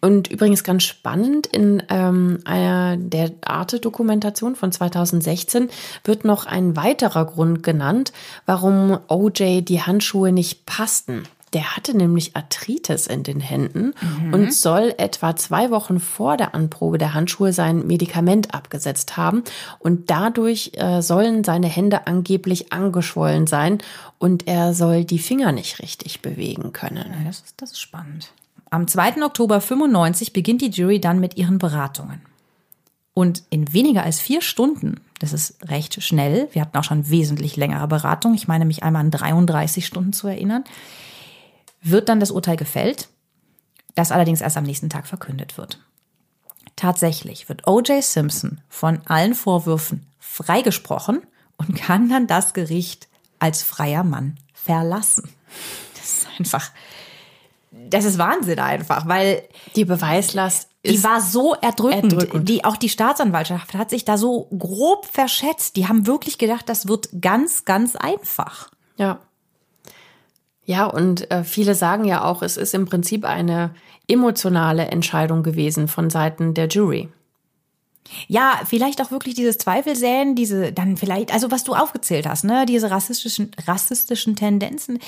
[0.00, 5.68] Und übrigens ganz spannend, in ähm, einer der Arte-Dokumentation von 2016
[6.04, 8.12] wird noch ein weiterer Grund genannt,
[8.46, 11.24] warum OJ die Handschuhe nicht passten.
[11.52, 14.34] Der hatte nämlich Arthritis in den Händen mhm.
[14.34, 19.42] und soll etwa zwei Wochen vor der Anprobe der Handschuhe sein Medikament abgesetzt haben.
[19.80, 23.78] Und dadurch äh, sollen seine Hände angeblich angeschwollen sein
[24.18, 27.06] und er soll die Finger nicht richtig bewegen können.
[27.18, 28.32] Ja, das, ist, das ist spannend.
[28.70, 29.24] Am 2.
[29.24, 32.20] Oktober 95 beginnt die Jury dann mit ihren Beratungen.
[33.12, 37.56] Und in weniger als vier Stunden, das ist recht schnell, wir hatten auch schon wesentlich
[37.56, 40.64] längere Beratungen, ich meine mich einmal an 33 Stunden zu erinnern,
[41.80, 43.08] wird dann das Urteil gefällt,
[43.94, 45.80] das allerdings erst am nächsten Tag verkündet wird.
[46.76, 48.02] Tatsächlich wird O.J.
[48.02, 51.22] Simpson von allen Vorwürfen freigesprochen
[51.56, 53.08] und kann dann das Gericht
[53.38, 55.28] als freier Mann verlassen.
[55.94, 56.70] Das ist einfach,
[57.70, 59.42] das ist Wahnsinn einfach, weil
[59.76, 62.14] die Beweislast die war so erdrückend.
[62.14, 62.48] erdrückend.
[62.48, 65.76] Die, auch die Staatsanwaltschaft hat sich da so grob verschätzt.
[65.76, 68.70] Die haben wirklich gedacht, das wird ganz, ganz einfach.
[68.96, 69.20] Ja.
[70.70, 73.74] Ja, und äh, viele sagen ja auch, es ist im Prinzip eine
[74.06, 77.08] emotionale Entscheidung gewesen von Seiten der Jury.
[78.28, 82.66] Ja, vielleicht auch wirklich dieses Zweifelsäen, diese dann vielleicht, also was du aufgezählt hast, ne,
[82.66, 85.00] diese rassistischen, rassistischen Tendenzen.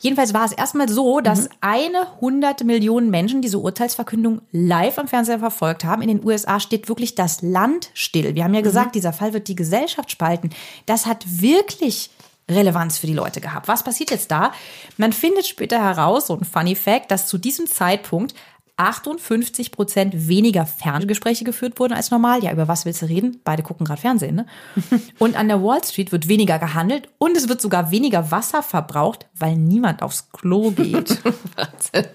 [0.00, 1.54] Jedenfalls war es erstmal so, dass mhm.
[1.60, 6.00] eine hundert Millionen Menschen diese Urteilsverkündung live am Fernseher verfolgt haben.
[6.00, 8.34] In den USA steht wirklich das Land still.
[8.34, 8.64] Wir haben ja mhm.
[8.64, 10.48] gesagt, dieser Fall wird die Gesellschaft spalten.
[10.86, 12.08] Das hat wirklich
[12.50, 13.68] Relevanz für die Leute gehabt.
[13.68, 14.52] Was passiert jetzt da?
[14.96, 18.34] Man findet später heraus, so ein Funny Fact, dass zu diesem Zeitpunkt
[18.76, 22.42] 58 Prozent weniger Ferngespräche geführt wurden als normal.
[22.42, 23.40] Ja, über was willst du reden?
[23.44, 24.46] Beide gucken gerade Fernsehen, ne?
[25.18, 29.26] Und an der Wall Street wird weniger gehandelt und es wird sogar weniger Wasser verbraucht,
[29.34, 31.18] weil niemand aufs Klo geht.
[31.56, 32.10] Wahnsinn.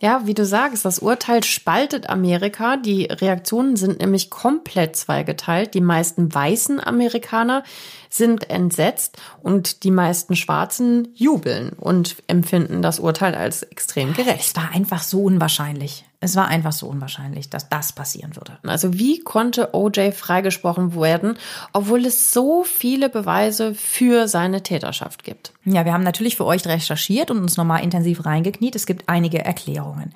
[0.00, 2.76] Ja, wie du sagst, das Urteil spaltet Amerika.
[2.76, 5.74] Die Reaktionen sind nämlich komplett zweigeteilt.
[5.74, 7.64] Die meisten weißen Amerikaner
[8.08, 14.40] sind entsetzt und die meisten Schwarzen jubeln und empfinden das Urteil als extrem gerecht.
[14.40, 16.04] Es war einfach so unwahrscheinlich.
[16.20, 18.58] Es war einfach so unwahrscheinlich, dass das passieren würde.
[18.64, 21.38] Also wie konnte OJ freigesprochen werden,
[21.72, 25.52] obwohl es so viele Beweise für seine Täterschaft gibt?
[25.64, 28.74] Ja, wir haben natürlich für euch recherchiert und uns nochmal intensiv reingekniet.
[28.74, 30.12] Es gibt einige Erklärungen.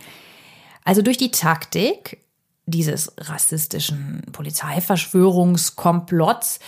[0.84, 2.18] Also durch die Taktik
[2.66, 6.58] dieses rassistischen Polizeiverschwörungskomplotts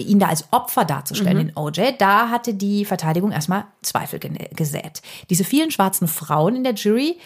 [0.00, 1.46] ihn da als Opfer darzustellen, mhm.
[1.48, 5.02] den OJ, da hatte die Verteidigung erstmal Zweifel gesät.
[5.30, 7.18] Diese vielen schwarzen Frauen in der Jury,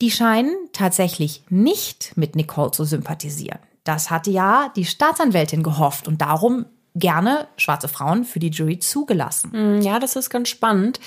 [0.00, 3.60] die scheinen tatsächlich nicht mit Nicole zu sympathisieren.
[3.84, 9.78] Das hatte ja die Staatsanwältin gehofft und darum gerne schwarze Frauen für die Jury zugelassen.
[9.78, 11.00] Mm, ja, das ist ganz spannend,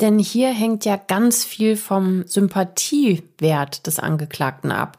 [0.00, 4.98] denn hier hängt ja ganz viel vom Sympathiewert des Angeklagten ab.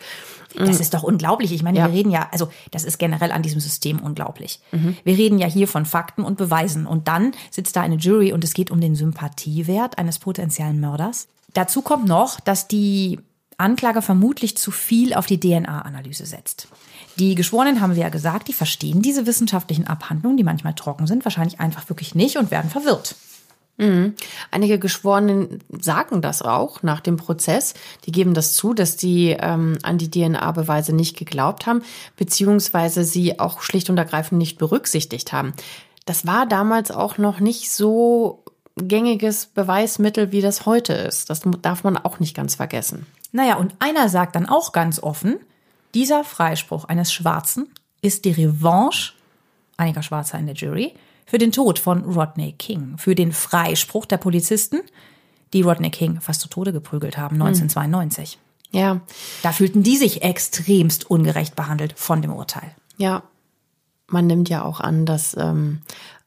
[0.56, 0.82] Das mm.
[0.82, 1.52] ist doch unglaublich.
[1.52, 1.88] Ich meine, ja.
[1.88, 4.60] wir reden ja, also das ist generell an diesem System unglaublich.
[4.72, 4.98] Mhm.
[5.04, 8.44] Wir reden ja hier von Fakten und Beweisen und dann sitzt da eine Jury und
[8.44, 11.28] es geht um den Sympathiewert eines potenziellen Mörders.
[11.54, 13.20] Dazu kommt noch, dass die
[13.58, 16.68] Anklage vermutlich zu viel auf die DNA-Analyse setzt.
[17.18, 21.26] Die Geschworenen haben wir ja gesagt, die verstehen diese wissenschaftlichen Abhandlungen, die manchmal trocken sind,
[21.26, 23.16] wahrscheinlich einfach wirklich nicht und werden verwirrt.
[23.80, 24.14] Mhm.
[24.52, 27.74] Einige Geschworenen sagen das auch nach dem Prozess.
[28.06, 31.82] Die geben das zu, dass die ähm, an die DNA-Beweise nicht geglaubt haben,
[32.18, 35.54] beziehungsweise sie auch schlicht und ergreifend nicht berücksichtigt haben.
[36.06, 38.44] Das war damals auch noch nicht so
[38.76, 41.30] gängiges Beweismittel, wie das heute ist.
[41.30, 43.06] Das darf man auch nicht ganz vergessen.
[43.32, 45.38] Naja, und einer sagt dann auch ganz offen,
[45.94, 47.70] dieser Freispruch eines Schwarzen
[48.02, 49.14] ist die Revanche
[49.78, 50.94] einiger Schwarzer in der Jury
[51.30, 54.80] für den Tod von Rodney King, für den Freispruch der Polizisten,
[55.54, 58.34] die Rodney King fast zu Tode geprügelt haben, 1992.
[58.34, 58.40] Hm.
[58.80, 59.02] Ja.
[59.44, 62.76] Da fühlten die sich extremst ungerecht behandelt von dem Urteil.
[62.98, 63.22] Ja.
[64.08, 65.82] Man nimmt ja auch an, dass ähm,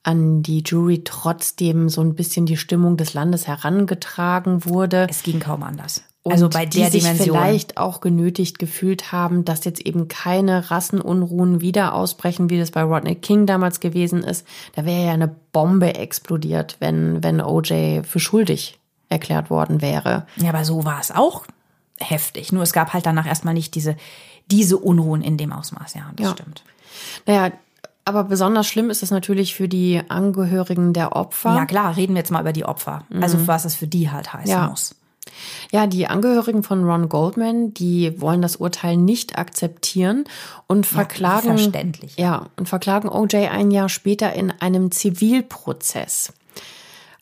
[0.05, 5.09] an die Jury trotzdem so ein bisschen die Stimmung des Landes herangetragen wurde.
[5.11, 6.05] Es ging kaum anders.
[6.25, 7.37] Und also bei der die sich Dimension.
[7.37, 12.83] vielleicht auch genötigt gefühlt haben, dass jetzt eben keine Rassenunruhen wieder ausbrechen, wie das bei
[12.85, 14.47] Rodney King damals gewesen ist.
[14.77, 20.27] Da wäre ja eine Bombe explodiert, wenn, wenn OJ für schuldig erklärt worden wäre.
[20.37, 21.45] Ja, aber so war es auch
[21.99, 22.53] heftig.
[22.53, 23.97] Nur es gab halt danach erstmal nicht diese,
[24.49, 25.95] diese Unruhen in dem Ausmaß.
[25.95, 26.33] Ja, das Ja.
[26.35, 26.63] stimmt.
[27.27, 27.51] Naja,
[28.05, 31.55] aber besonders schlimm ist es natürlich für die Angehörigen der Opfer.
[31.57, 33.05] Ja, klar, reden wir jetzt mal über die Opfer.
[33.21, 34.69] Also was es für die halt heißen Ja.
[34.69, 34.95] muss.
[35.71, 40.25] Ja, die Angehörigen von Ron Goldman, die wollen das Urteil nicht akzeptieren
[40.67, 41.59] und verklagen.
[41.59, 42.17] verständlich.
[42.17, 46.33] Ja, und verklagen OJ ein Jahr später in einem Zivilprozess.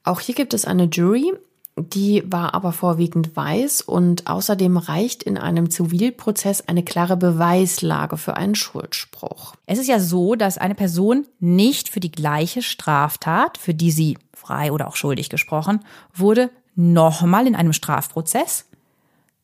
[0.04, 1.32] Auch hier gibt es eine Jury,
[1.76, 8.36] die war aber vorwiegend weiß und außerdem reicht in einem Zivilprozess eine klare Beweislage für
[8.36, 9.54] einen Schuldspruch.
[9.66, 14.18] Es ist ja so, dass eine Person nicht für die gleiche Straftat, für die sie
[14.34, 15.80] frei oder auch schuldig gesprochen
[16.14, 18.66] wurde, nochmal in einem Strafprozess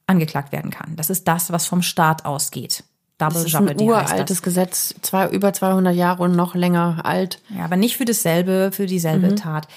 [0.07, 0.97] angeklagt werden kann.
[0.97, 2.85] Das ist das, was vom Staat ausgeht.
[3.19, 4.43] Double Das ist ein Jeopardy heißt uraltes.
[4.43, 7.41] Gesetz, zwei, über 200 Jahre und noch länger alt.
[7.49, 9.37] Ja, aber nicht für dasselbe, für dieselbe Mhm.
[9.37, 9.69] Tat.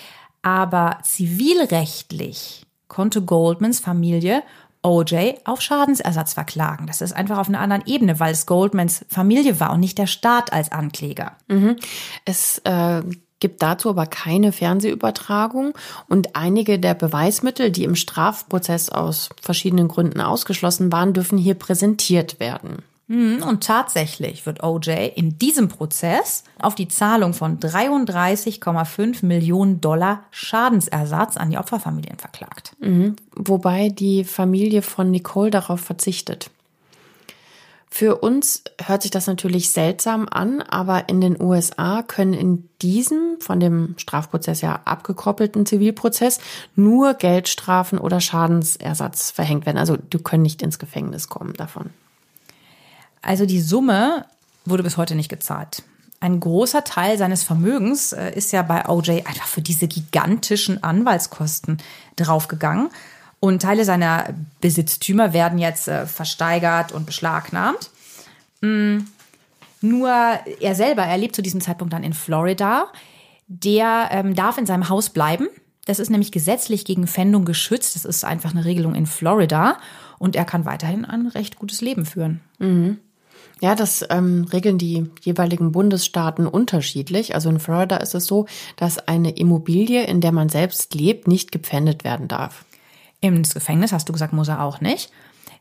[0.42, 4.44] Aber zivilrechtlich konnte Goldmans Familie
[4.82, 6.88] OJ auf Schadensersatz verklagen.
[6.88, 10.08] Das ist einfach auf einer anderen Ebene, weil es Goldmans Familie war und nicht der
[10.08, 11.34] Staat als Ankläger.
[12.24, 13.02] Es äh,
[13.40, 15.74] gibt dazu aber keine Fernsehübertragung
[16.08, 22.40] und einige der Beweismittel, die im Strafprozess aus verschiedenen Gründen ausgeschlossen waren, dürfen hier präsentiert
[22.40, 22.84] werden.
[23.42, 31.36] Und tatsächlich wird OJ in diesem Prozess auf die Zahlung von 33,5 Millionen Dollar Schadensersatz
[31.36, 32.76] an die Opferfamilien verklagt.
[33.36, 36.52] Wobei die Familie von Nicole darauf verzichtet.
[37.92, 43.38] Für uns hört sich das natürlich seltsam an, aber in den USA können in diesem
[43.40, 46.40] von dem Strafprozess ja abgekoppelten Zivilprozess
[46.76, 49.80] nur Geldstrafen oder Schadensersatz verhängt werden.
[49.80, 51.90] Also du können nicht ins Gefängnis kommen davon.
[53.22, 54.26] Also die Summe
[54.66, 55.84] wurde bis heute nicht gezahlt.
[56.22, 61.78] Ein großer Teil seines Vermögens äh, ist ja bei OJ einfach für diese gigantischen Anwaltskosten
[62.18, 62.90] draufgegangen.
[63.40, 67.90] Und Teile seiner Besitztümer werden jetzt äh, versteigert und beschlagnahmt.
[68.62, 69.00] Mm,
[69.82, 72.88] Nur er selber, er lebt zu diesem Zeitpunkt dann in Florida.
[73.48, 75.48] Der ähm, darf in seinem Haus bleiben.
[75.86, 77.96] Das ist nämlich gesetzlich gegen Pfändung geschützt.
[77.96, 79.78] Das ist einfach eine Regelung in Florida.
[80.20, 82.42] Und er kann weiterhin ein recht gutes Leben führen.
[83.62, 87.36] Ja, das ähm, regeln die jeweiligen Bundesstaaten unterschiedlich.
[87.36, 91.52] Also in Florida ist es so, dass eine Immobilie, in der man selbst lebt, nicht
[91.52, 92.66] gepfändet werden darf.
[93.22, 95.12] Ins Gefängnis, hast du gesagt, muss er auch nicht.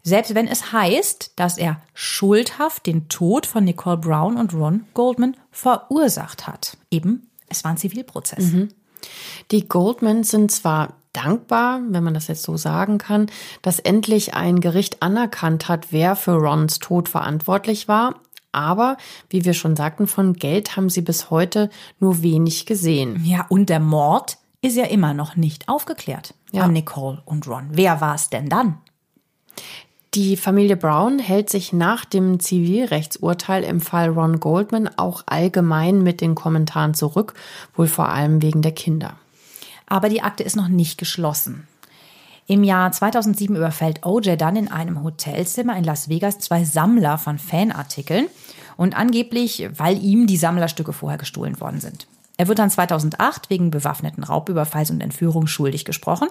[0.03, 5.37] Selbst wenn es heißt, dass er schuldhaft den Tod von Nicole Brown und Ron Goldman
[5.51, 6.77] verursacht hat.
[6.91, 8.53] Eben, es war ein Zivilprozess.
[9.51, 13.27] Die Goldmans sind zwar dankbar, wenn man das jetzt so sagen kann,
[13.63, 18.17] dass endlich ein Gericht anerkannt hat, wer für Rons Tod verantwortlich war.
[18.53, 18.97] Aber,
[19.29, 23.23] wie wir schon sagten, von Geld haben sie bis heute nur wenig gesehen.
[23.25, 26.65] Ja, und der Mord ist ja immer noch nicht aufgeklärt Ja.
[26.65, 27.69] an Nicole und Ron.
[27.71, 28.79] Wer war es denn dann?
[30.15, 36.23] Die Familie Brown hält sich nach dem Zivilrechtsurteil im Fall Ron Goldman auch allgemein mit
[36.23, 37.35] den Kommentaren zurück,
[37.77, 39.17] wohl vor allem wegen der Kinder.
[39.87, 41.69] Aber die Akte ist noch nicht geschlossen.
[42.47, 47.39] Im Jahr 2007 überfällt OJ dann in einem Hotelzimmer in Las Vegas zwei Sammler von
[47.39, 48.29] Fanartikeln
[48.79, 52.07] und angeblich, weil ihm die Sammlerstücke vorher gestohlen worden sind.
[52.39, 56.29] Er wird dann 2008 wegen bewaffneten Raubüberfalls und Entführung schuldig gesprochen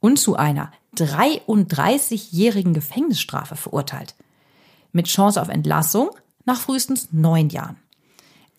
[0.00, 4.14] und zu einer 33-jährigen Gefängnisstrafe verurteilt.
[4.92, 6.10] Mit Chance auf Entlassung
[6.44, 7.76] nach frühestens neun Jahren.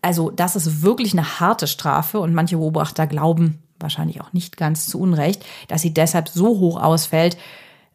[0.01, 4.87] Also das ist wirklich eine harte Strafe und manche Beobachter glauben, wahrscheinlich auch nicht ganz
[4.87, 7.37] zu Unrecht, dass sie deshalb so hoch ausfällt,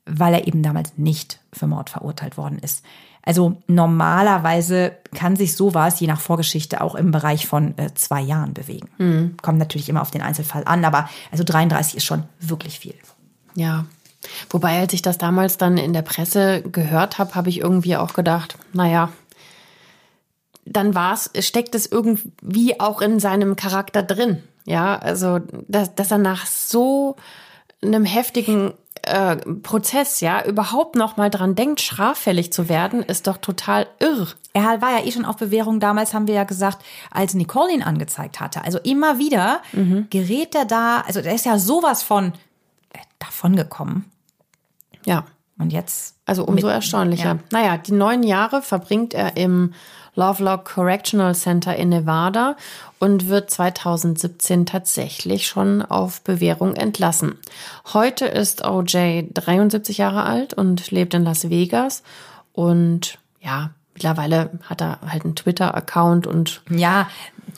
[0.07, 2.85] weil er eben damals nicht für Mord verurteilt worden ist.
[3.25, 8.53] Also normalerweise kann sich sowas je nach Vorgeschichte auch im Bereich von äh, zwei Jahren
[8.53, 8.89] bewegen.
[9.41, 12.95] Kommt natürlich immer auf den Einzelfall an, aber also 33 ist schon wirklich viel.
[13.55, 13.87] Ja.
[14.51, 18.13] Wobei, als ich das damals dann in der Presse gehört habe, habe ich irgendwie auch
[18.15, 19.11] gedacht, naja,
[20.65, 24.43] dann war es, steckt es irgendwie auch in seinem Charakter drin.
[24.65, 27.17] Ja, also, dass, dass er nach so
[27.83, 33.37] einem heftigen äh, Prozess, ja, überhaupt noch mal dran denkt, straffällig zu werden, ist doch
[33.37, 34.29] total irr.
[34.53, 35.81] Er war ja eh schon auf Bewährung.
[35.81, 38.63] Damals haben wir ja gesagt, als Nicole ihn angezeigt hatte.
[38.63, 39.61] Also immer wieder
[40.11, 42.33] gerät er da, also der ist ja sowas von
[42.93, 44.05] äh, davongekommen.
[45.05, 45.25] Ja.
[45.63, 46.17] Und jetzt.
[46.27, 47.25] Also umso mit- erstaunlicher.
[47.25, 47.39] Ja.
[47.51, 49.75] Naja, die neun Jahre verbringt er im
[50.15, 52.57] Lovelock Correctional Center in Nevada
[52.99, 57.39] und wird 2017 tatsächlich schon auf Bewährung entlassen.
[57.95, 62.03] Heute ist OJ 73 Jahre alt und lebt in Las Vegas
[62.53, 63.71] und ja,
[64.03, 67.09] mittlerweile hat er halt einen Twitter-Account und Ja,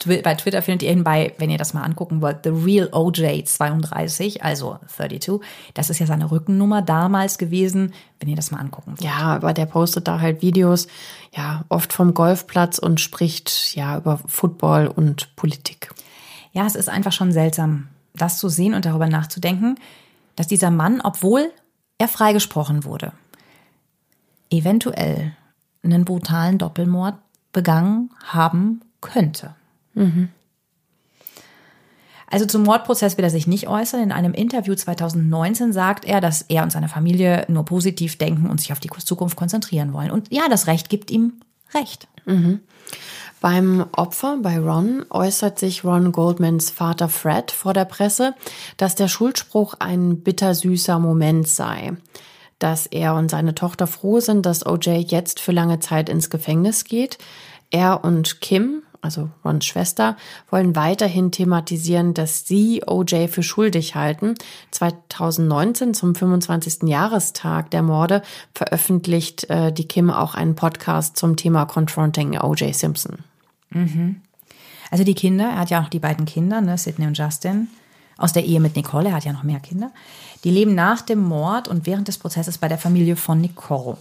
[0.05, 3.45] bei Twitter findet ihr ihn bei, wenn ihr das mal angucken wollt, The Real OJ
[3.45, 5.39] 32, also 32.
[5.73, 9.03] Das ist ja seine Rückennummer damals gewesen, wenn ihr das mal angucken wollt.
[9.03, 10.87] Ja, aber der postet da halt Videos,
[11.35, 15.89] ja, oft vom Golfplatz und spricht ja über Football und Politik.
[16.51, 19.75] Ja, es ist einfach schon seltsam, das zu sehen und darüber nachzudenken,
[20.35, 21.51] dass dieser Mann, obwohl
[21.97, 23.13] er freigesprochen wurde,
[24.49, 25.33] eventuell
[25.85, 27.15] einen brutalen Doppelmord
[27.51, 29.55] begangen haben könnte.
[32.27, 34.01] Also zum Mordprozess will er sich nicht äußern.
[34.01, 38.59] In einem Interview 2019 sagt er, dass er und seine Familie nur positiv denken und
[38.59, 40.11] sich auf die Zukunft konzentrieren wollen.
[40.11, 41.33] Und ja, das Recht gibt ihm
[41.73, 42.07] Recht.
[43.41, 48.33] Beim Opfer, bei Ron, äußert sich Ron Goldmans Vater Fred vor der Presse,
[48.77, 51.93] dass der Schuldspruch ein bittersüßer Moment sei.
[52.59, 56.85] Dass er und seine Tochter froh sind, dass OJ jetzt für lange Zeit ins Gefängnis
[56.85, 57.17] geht.
[57.69, 60.15] Er und Kim, also Rons Schwester,
[60.49, 64.35] wollen weiterhin thematisieren, dass sie OJ für schuldig halten.
[64.71, 66.83] 2019 zum 25.
[66.83, 68.21] Jahrestag der Morde
[68.53, 73.19] veröffentlicht äh, die Kim auch einen Podcast zum Thema Confronting OJ Simpson.
[74.91, 77.67] Also die Kinder, er hat ja auch die beiden Kinder, ne, Sidney und Justin,
[78.17, 79.91] aus der Ehe mit Nicole, er hat ja noch mehr Kinder.
[80.45, 83.97] Die leben nach dem Mord und während des Prozesses bei der Familie von Nicole.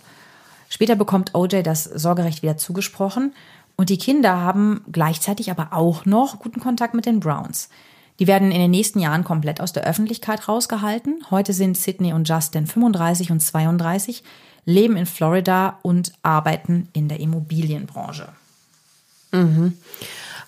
[0.68, 3.32] Später bekommt OJ das Sorgerecht wieder zugesprochen
[3.76, 7.70] und die Kinder haben gleichzeitig aber auch noch guten Kontakt mit den Browns.
[8.18, 11.24] Die werden in den nächsten Jahren komplett aus der Öffentlichkeit rausgehalten.
[11.30, 14.22] Heute sind Sidney und Justin 35 und 32,
[14.66, 18.28] leben in Florida und arbeiten in der Immobilienbranche.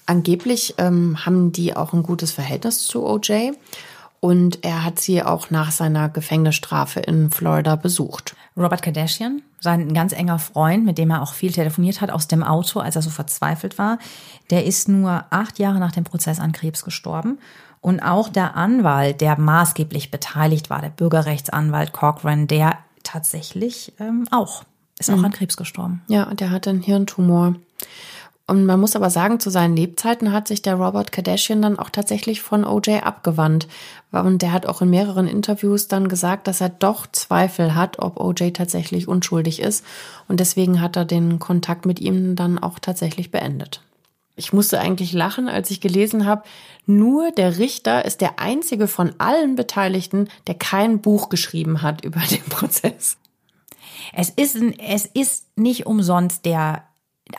[0.05, 3.53] Angeblich ähm, haben die auch ein gutes Verhältnis zu OJ
[4.21, 8.35] und er hat sie auch nach seiner Gefängnisstrafe in Florida besucht.
[8.57, 12.43] Robert Kardashian, sein ganz enger Freund, mit dem er auch viel telefoniert hat aus dem
[12.43, 13.99] Auto, als er so verzweifelt war,
[14.51, 17.39] der ist nur acht Jahre nach dem Prozess an Krebs gestorben.
[17.81, 24.65] Und auch der Anwalt, der maßgeblich beteiligt war, der Bürgerrechtsanwalt Cochran, der tatsächlich ähm, auch,
[24.99, 26.03] ist auch an Krebs gestorben.
[26.09, 27.55] Ja, der hatte einen Hirntumor.
[28.49, 31.91] Und man muss aber sagen, zu seinen Lebzeiten hat sich der Robert Kardashian dann auch
[31.91, 33.67] tatsächlich von OJ abgewandt.
[34.13, 38.21] Und der hat auch in mehreren Interviews dann gesagt, dass er doch Zweifel hat, ob
[38.21, 39.85] OJ tatsächlich unschuldig ist.
[40.29, 43.83] Und deswegen hat er den Kontakt mit ihm dann auch tatsächlich beendet.
[44.37, 46.43] Ich musste eigentlich lachen, als ich gelesen habe,
[46.85, 52.21] nur der Richter ist der einzige von allen Beteiligten, der kein Buch geschrieben hat über
[52.21, 53.17] den Prozess.
[54.13, 56.86] Es ist, es ist nicht umsonst der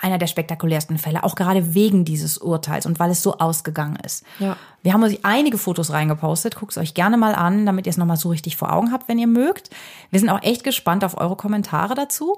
[0.01, 4.25] einer der spektakulärsten Fälle, auch gerade wegen dieses Urteils und weil es so ausgegangen ist.
[4.39, 4.57] Ja.
[4.83, 7.97] Wir haben euch einige Fotos reingepostet, guckt es euch gerne mal an, damit ihr es
[7.97, 9.69] nochmal so richtig vor Augen habt, wenn ihr mögt.
[10.11, 12.37] Wir sind auch echt gespannt auf eure Kommentare dazu.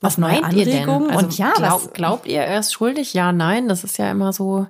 [0.00, 0.88] Was meint ihr denn?
[0.88, 3.14] Also, und ja, glaub, was, glaubt ihr, er ist schuldig?
[3.14, 4.66] Ja, nein, das ist ja immer so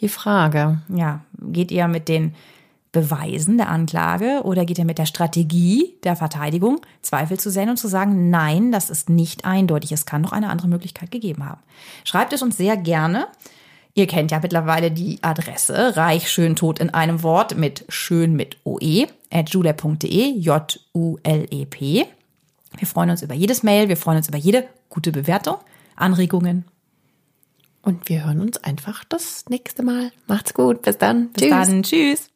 [0.00, 0.80] die Frage.
[0.88, 2.34] ja, geht ihr mit den
[2.94, 7.76] Beweisen der Anklage oder geht ihr mit der Strategie der Verteidigung, Zweifel zu sehen und
[7.76, 11.60] zu sagen, nein, das ist nicht eindeutig, es kann noch eine andere Möglichkeit gegeben haben.
[12.04, 13.26] Schreibt es uns sehr gerne.
[13.94, 18.56] Ihr kennt ja mittlerweile die Adresse reich schön tot in einem Wort mit schön mit
[18.64, 22.06] oe at julep.de J-U-L-E-P.
[22.78, 25.56] Wir freuen uns über jedes Mail, wir freuen uns über jede gute Bewertung,
[25.96, 26.64] Anregungen.
[27.82, 30.10] Und wir hören uns einfach das nächste Mal.
[30.26, 30.82] Macht's gut.
[30.82, 31.30] Bis dann.
[31.30, 31.82] Bis dann.
[31.82, 32.30] Tschüss.